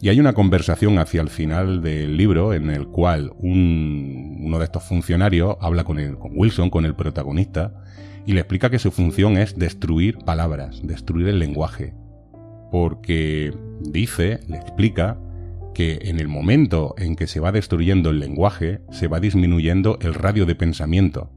Y 0.01 0.09
hay 0.09 0.19
una 0.19 0.33
conversación 0.33 0.99
hacia 0.99 1.21
el 1.21 1.29
final 1.29 1.81
del 1.81 2.17
libro 2.17 2.55
en 2.55 2.71
el 2.71 2.89
cual 2.89 3.33
un, 3.39 4.39
uno 4.41 4.59
de 4.59 4.65
estos 4.65 4.83
funcionarios 4.83 5.57
habla 5.61 5.85
con, 5.85 5.99
el, 5.99 6.19
con 6.19 6.33
Wilson, 6.35 6.71
con 6.71 6.85
el 6.85 6.95
protagonista, 6.95 7.73
y 8.27 8.33
le 8.33 8.41
explica 8.41 8.71
que 8.71 8.79
su 8.79 8.91
función 8.91 9.37
es 9.37 9.59
destruir 9.59 10.19
palabras, 10.19 10.81
destruir 10.83 11.29
el 11.29 11.39
lenguaje. 11.39 11.95
Porque 12.71 13.55
dice, 13.81 14.41
le 14.49 14.57
explica, 14.57 15.19
que 15.73 16.01
en 16.03 16.21
el 16.21 16.29
momento 16.29 16.95
en 16.99 17.17
que 17.17 17.27
se 17.27 17.41
va 17.41 17.53
destruyendo 17.53 18.11
el 18.11 18.21
lenguaje, 18.21 18.81
se 18.91 19.09
va 19.09 19.21
disminuyendo 19.21 19.99
el 20.01 20.15
radio 20.15 20.47
de 20.47 20.55
pensamiento, 20.55 21.31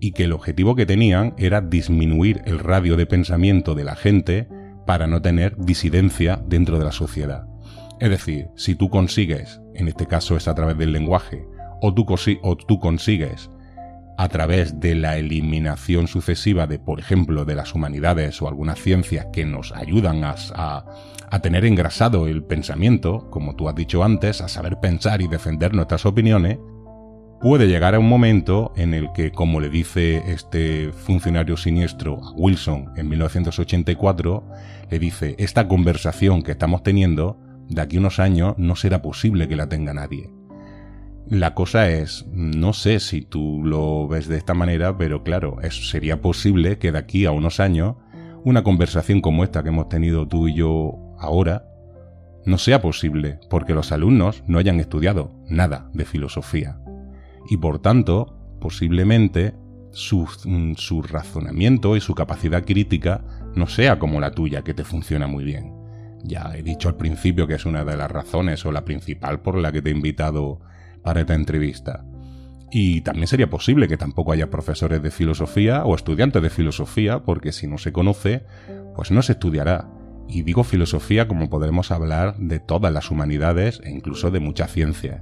y 0.00 0.12
que 0.12 0.24
el 0.24 0.32
objetivo 0.32 0.74
que 0.74 0.86
tenían 0.86 1.34
era 1.36 1.60
disminuir 1.60 2.42
el 2.46 2.58
radio 2.58 2.96
de 2.96 3.06
pensamiento 3.06 3.74
de 3.74 3.84
la 3.84 3.96
gente 3.96 4.48
para 4.86 5.06
no 5.06 5.22
tener 5.22 5.56
disidencia 5.56 6.42
dentro 6.46 6.78
de 6.78 6.84
la 6.84 6.92
sociedad. 6.92 7.46
Es 8.00 8.08
decir, 8.08 8.48
si 8.56 8.74
tú 8.74 8.88
consigues, 8.88 9.60
en 9.74 9.86
este 9.88 10.06
caso 10.06 10.36
es 10.36 10.48
a 10.48 10.54
través 10.54 10.78
del 10.78 10.92
lenguaje, 10.92 11.46
o 11.82 11.94
tú, 11.94 12.06
o 12.42 12.56
tú 12.56 12.80
consigues 12.80 13.50
a 14.16 14.28
través 14.28 14.80
de 14.80 14.94
la 14.94 15.16
eliminación 15.16 16.06
sucesiva 16.06 16.66
de, 16.66 16.78
por 16.78 16.98
ejemplo, 17.00 17.44
de 17.44 17.54
las 17.54 17.74
humanidades 17.74 18.40
o 18.42 18.48
algunas 18.48 18.78
ciencias 18.78 19.26
que 19.32 19.46
nos 19.46 19.72
ayudan 19.72 20.24
a, 20.24 20.34
a, 21.30 21.38
tener 21.40 21.64
engrasado 21.64 22.26
el 22.26 22.42
pensamiento, 22.44 23.30
como 23.30 23.56
tú 23.56 23.68
has 23.68 23.74
dicho 23.74 24.04
antes, 24.04 24.42
a 24.42 24.48
saber 24.48 24.78
pensar 24.80 25.22
y 25.22 25.28
defender 25.28 25.72
nuestras 25.72 26.04
opiniones, 26.04 26.58
puede 27.40 27.68
llegar 27.68 27.94
a 27.94 27.98
un 27.98 28.08
momento 28.08 28.72
en 28.76 28.94
el 28.94 29.12
que, 29.12 29.32
como 29.32 29.60
le 29.60 29.68
dice 29.68 30.22
este 30.26 30.92
funcionario 30.92 31.56
siniestro 31.56 32.20
a 32.22 32.32
Wilson 32.32 32.92
en 32.96 33.08
1984, 33.08 34.44
le 34.90 34.98
dice, 34.98 35.34
esta 35.38 35.68
conversación 35.68 36.42
que 36.42 36.52
estamos 36.52 36.82
teniendo, 36.82 37.38
de 37.68 37.80
aquí 37.80 37.96
a 37.96 38.00
unos 38.00 38.18
años 38.18 38.54
no 38.58 38.76
será 38.76 39.02
posible 39.02 39.48
que 39.48 39.56
la 39.56 39.68
tenga 39.68 39.94
nadie 39.94 40.30
la 41.30 41.54
cosa 41.54 41.88
es, 41.88 42.26
no 42.32 42.72
sé 42.72 42.98
si 42.98 43.22
tú 43.22 43.62
lo 43.64 44.08
ves 44.08 44.26
de 44.26 44.36
esta 44.36 44.52
manera, 44.52 44.98
pero 44.98 45.22
claro, 45.22 45.58
sería 45.70 46.20
posible 46.20 46.78
que 46.78 46.90
de 46.90 46.98
aquí 46.98 47.24
a 47.24 47.30
unos 47.30 47.60
años 47.60 47.94
una 48.44 48.64
conversación 48.64 49.20
como 49.20 49.44
esta 49.44 49.62
que 49.62 49.68
hemos 49.68 49.88
tenido 49.88 50.26
tú 50.26 50.48
y 50.48 50.56
yo 50.56 50.98
ahora 51.20 51.66
no 52.44 52.58
sea 52.58 52.82
posible 52.82 53.38
porque 53.48 53.74
los 53.74 53.92
alumnos 53.92 54.42
no 54.48 54.58
hayan 54.58 54.80
estudiado 54.80 55.32
nada 55.48 55.88
de 55.94 56.04
filosofía. 56.04 56.80
Y 57.48 57.56
por 57.56 57.80
tanto, 57.80 58.36
posiblemente 58.60 59.54
su, 59.92 60.26
su 60.76 61.02
razonamiento 61.02 61.96
y 61.96 62.00
su 62.00 62.14
capacidad 62.14 62.64
crítica 62.64 63.24
no 63.54 63.66
sea 63.66 63.98
como 63.98 64.20
la 64.20 64.32
tuya, 64.32 64.62
que 64.62 64.74
te 64.74 64.84
funciona 64.84 65.26
muy 65.26 65.44
bien. 65.44 65.74
Ya 66.22 66.52
he 66.54 66.62
dicho 66.62 66.88
al 66.88 66.96
principio 66.96 67.46
que 67.46 67.54
es 67.54 67.64
una 67.64 67.84
de 67.84 67.96
las 67.96 68.10
razones 68.10 68.64
o 68.66 68.72
la 68.72 68.84
principal 68.84 69.40
por 69.40 69.56
la 69.56 69.72
que 69.72 69.82
te 69.82 69.90
he 69.90 69.94
invitado 69.94 70.60
para 71.02 71.20
esta 71.20 71.34
entrevista. 71.34 72.04
Y 72.70 73.00
también 73.00 73.26
sería 73.26 73.50
posible 73.50 73.88
que 73.88 73.96
tampoco 73.96 74.32
haya 74.32 74.50
profesores 74.50 75.02
de 75.02 75.10
filosofía 75.10 75.84
o 75.84 75.94
estudiantes 75.94 76.40
de 76.40 76.50
filosofía, 76.50 77.24
porque 77.24 77.52
si 77.52 77.66
no 77.66 77.78
se 77.78 77.92
conoce, 77.92 78.44
pues 78.94 79.10
no 79.10 79.22
se 79.22 79.32
estudiará. 79.32 79.88
Y 80.28 80.42
digo 80.42 80.62
filosofía 80.62 81.26
como 81.26 81.50
podremos 81.50 81.90
hablar 81.90 82.36
de 82.38 82.60
todas 82.60 82.92
las 82.92 83.10
humanidades 83.10 83.80
e 83.82 83.90
incluso 83.90 84.30
de 84.30 84.38
mucha 84.38 84.68
ciencia. 84.68 85.20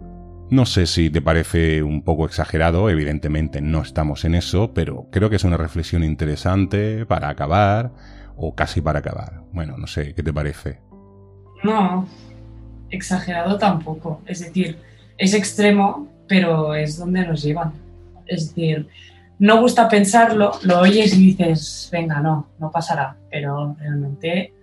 No 0.50 0.64
sé 0.64 0.86
si 0.86 1.10
te 1.10 1.20
parece 1.20 1.82
un 1.82 2.02
poco 2.02 2.24
exagerado, 2.24 2.88
evidentemente 2.88 3.60
no 3.60 3.82
estamos 3.82 4.24
en 4.24 4.34
eso, 4.34 4.72
pero 4.72 5.06
creo 5.10 5.28
que 5.28 5.36
es 5.36 5.44
una 5.44 5.58
reflexión 5.58 6.02
interesante 6.02 7.04
para 7.04 7.28
acabar, 7.28 7.92
o 8.38 8.54
casi 8.54 8.80
para 8.80 9.00
acabar. 9.00 9.42
Bueno, 9.52 9.76
no 9.76 9.86
sé, 9.86 10.14
¿qué 10.14 10.22
te 10.22 10.32
parece? 10.32 10.80
No, 11.62 12.06
exagerado 12.88 13.58
tampoco. 13.58 14.22
Es 14.26 14.40
decir, 14.40 14.78
es 15.18 15.34
extremo, 15.34 16.08
pero 16.28 16.74
es 16.74 16.96
donde 16.96 17.26
nos 17.26 17.42
llevan. 17.42 17.72
Es 18.26 18.48
decir, 18.48 18.88
no 19.38 19.60
gusta 19.60 19.88
pensarlo, 19.88 20.52
lo 20.62 20.80
oyes 20.80 21.14
y 21.14 21.26
dices, 21.26 21.88
venga, 21.92 22.20
no, 22.20 22.48
no 22.58 22.70
pasará, 22.70 23.16
pero 23.30 23.76
realmente 23.78 24.54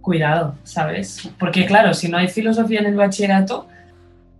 cuidado, 0.00 0.54
¿sabes? 0.62 1.30
Porque 1.38 1.66
claro, 1.66 1.92
si 1.94 2.08
no 2.08 2.18
hay 2.18 2.28
filosofía 2.28 2.80
en 2.80 2.86
el 2.86 2.96
bachillerato, 2.96 3.68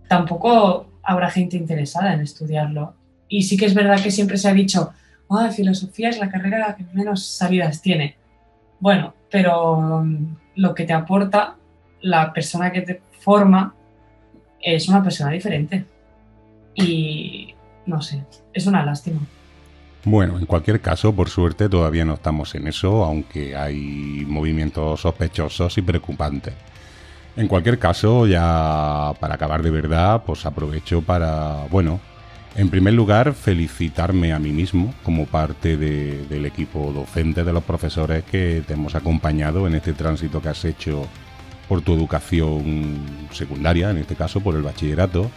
tampoco 0.07 0.87
habrá 1.03 1.29
gente 1.29 1.57
interesada 1.57 2.13
en 2.13 2.21
estudiarlo. 2.21 2.93
Y 3.27 3.43
sí 3.43 3.57
que 3.57 3.65
es 3.65 3.73
verdad 3.73 4.01
que 4.01 4.11
siempre 4.11 4.37
se 4.37 4.49
ha 4.49 4.53
dicho, 4.53 4.91
ah, 5.29 5.49
filosofía 5.51 6.09
es 6.09 6.19
la 6.19 6.29
carrera 6.29 6.75
que 6.75 6.85
menos 6.93 7.25
salidas 7.25 7.81
tiene. 7.81 8.17
Bueno, 8.79 9.13
pero 9.31 10.03
mm, 10.03 10.35
lo 10.55 10.75
que 10.75 10.85
te 10.85 10.93
aporta 10.93 11.55
la 12.01 12.33
persona 12.33 12.71
que 12.71 12.81
te 12.81 13.01
forma 13.19 13.73
es 14.61 14.87
una 14.87 15.03
persona 15.03 15.31
diferente. 15.31 15.85
Y 16.75 17.53
no 17.85 18.01
sé, 18.01 18.23
es 18.53 18.67
una 18.67 18.85
lástima. 18.85 19.21
Bueno, 20.03 20.37
en 20.37 20.45
cualquier 20.45 20.81
caso, 20.81 21.15
por 21.15 21.29
suerte 21.29 21.67
todavía 21.67 22.05
no 22.05 22.13
estamos 22.13 22.53
en 22.53 22.67
eso, 22.67 23.03
aunque 23.03 23.55
hay 23.55 24.23
movimientos 24.27 25.01
sospechosos 25.01 25.77
y 25.79 25.81
preocupantes. 25.81 26.53
En 27.37 27.47
cualquier 27.49 27.79
caso, 27.79 28.27
ya 28.27 29.11
para 29.19 29.35
acabar 29.35 29.61
de 29.61 29.69
verdad, 29.69 30.23
pues 30.25 30.45
aprovecho 30.45 31.01
para, 31.01 31.65
bueno, 31.69 31.99
en 32.55 32.69
primer 32.69 32.93
lugar, 32.93 33.33
felicitarme 33.33 34.31
a 34.31 34.39
mí 34.39 34.51
mismo 34.51 34.93
como 35.03 35.25
parte 35.25 35.75
del 35.75 36.45
equipo 36.45 36.93
docente 36.93 37.43
de 37.43 37.51
los 37.51 37.63
profesores 37.63 38.23
que 38.23 38.63
te 38.65 38.73
hemos 38.73 38.95
acompañado 38.95 39.67
en 39.67 39.75
este 39.75 39.91
tránsito 39.91 40.41
que 40.41 40.47
has 40.47 40.63
hecho 40.63 41.05
por 41.67 41.81
tu 41.81 41.93
educación 41.93 43.27
secundaria, 43.31 43.89
en 43.89 43.97
este 43.97 44.15
caso 44.15 44.39
por 44.39 44.55
el 44.55 44.61
bachillerato, 44.61 45.29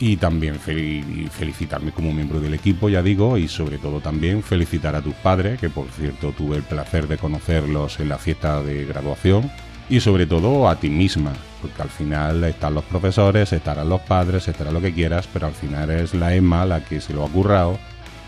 y 0.00 0.16
también 0.16 0.58
felicitarme 0.58 1.92
como 1.92 2.12
miembro 2.12 2.40
del 2.40 2.54
equipo, 2.54 2.88
ya 2.88 3.00
digo, 3.00 3.38
y 3.38 3.46
sobre 3.46 3.78
todo 3.78 4.00
también 4.00 4.42
felicitar 4.42 4.96
a 4.96 5.02
tus 5.02 5.14
padres, 5.14 5.60
que 5.60 5.70
por 5.70 5.86
cierto 5.90 6.32
tuve 6.32 6.56
el 6.56 6.64
placer 6.64 7.06
de 7.06 7.18
conocerlos 7.18 8.00
en 8.00 8.08
la 8.08 8.18
fiesta 8.18 8.60
de 8.64 8.84
graduación, 8.84 9.48
y 9.92 10.00
sobre 10.00 10.24
todo 10.24 10.70
a 10.70 10.76
ti 10.76 10.88
misma, 10.88 11.34
porque 11.60 11.82
al 11.82 11.90
final 11.90 12.42
están 12.44 12.72
los 12.72 12.82
profesores, 12.84 13.52
estarán 13.52 13.90
los 13.90 14.00
padres, 14.00 14.48
estará 14.48 14.70
lo 14.70 14.80
que 14.80 14.94
quieras, 14.94 15.28
pero 15.30 15.48
al 15.48 15.52
final 15.52 15.90
es 15.90 16.14
la 16.14 16.34
Emma 16.34 16.64
la 16.64 16.82
que 16.82 16.98
se 16.98 17.12
lo 17.12 17.22
ha 17.22 17.28
currado, 17.28 17.78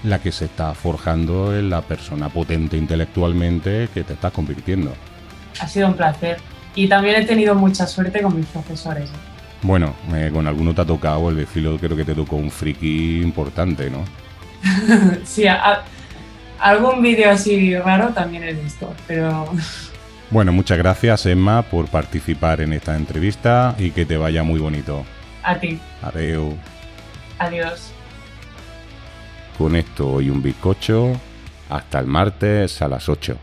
la 0.03 0.18
que 0.18 0.31
se 0.31 0.44
está 0.44 0.74
forjando 0.74 1.57
en 1.57 1.70
la 1.70 1.81
persona 1.81 2.29
potente 2.29 2.77
intelectualmente 2.77 3.88
que 3.94 4.05
te 4.05 4.12
estás 4.12 4.31
convirtiendo. 4.33 4.92
Ha 5.59 5.66
sido 5.66 5.88
un 5.88 5.94
placer. 5.94 6.37
Y 6.74 6.87
también 6.87 7.16
he 7.16 7.24
tenido 7.24 7.55
mucha 7.55 7.87
suerte 7.87 8.20
con 8.20 8.37
mis 8.37 8.44
profesores. 8.44 9.09
Bueno, 9.62 9.94
eh, 10.12 10.29
con 10.35 10.46
alguno 10.46 10.74
te 10.74 10.83
ha 10.83 10.85
tocado, 10.85 11.31
el 11.31 11.37
de 11.37 11.46
filo 11.46 11.79
creo 11.79 11.96
que 11.96 12.05
te 12.05 12.14
tocó 12.14 12.37
un 12.37 12.50
friki 12.50 13.22
importante, 13.22 13.88
¿no? 13.88 14.05
sí, 15.24 15.44
algún 16.61 17.00
vídeo 17.00 17.31
así 17.31 17.74
raro 17.79 18.11
también 18.11 18.44
he 18.44 18.53
visto, 18.53 18.92
pero... 19.07 19.48
Bueno, 20.35 20.51
muchas 20.51 20.79
gracias 20.79 21.27
Emma 21.27 21.62
por 21.62 21.87
participar 21.87 22.61
en 22.61 22.73
esta 22.73 22.97
entrevista 22.97 23.77
y 23.79 23.92
que 23.92 24.05
te 24.05 24.16
vaya 24.16 24.42
muy 24.42 24.59
bonito. 24.59 25.05
A 25.44 25.61
ti. 25.61 25.79
Adiós. 26.03 26.55
Adiós. 27.38 27.92
Con 29.57 29.77
esto 29.77 30.20
y 30.20 30.31
un 30.31 30.42
bizcocho, 30.42 31.12
hasta 31.70 32.01
el 32.01 32.09
martes 32.09 32.83
a 32.83 32.88
las 32.88 33.09
8. 33.09 33.38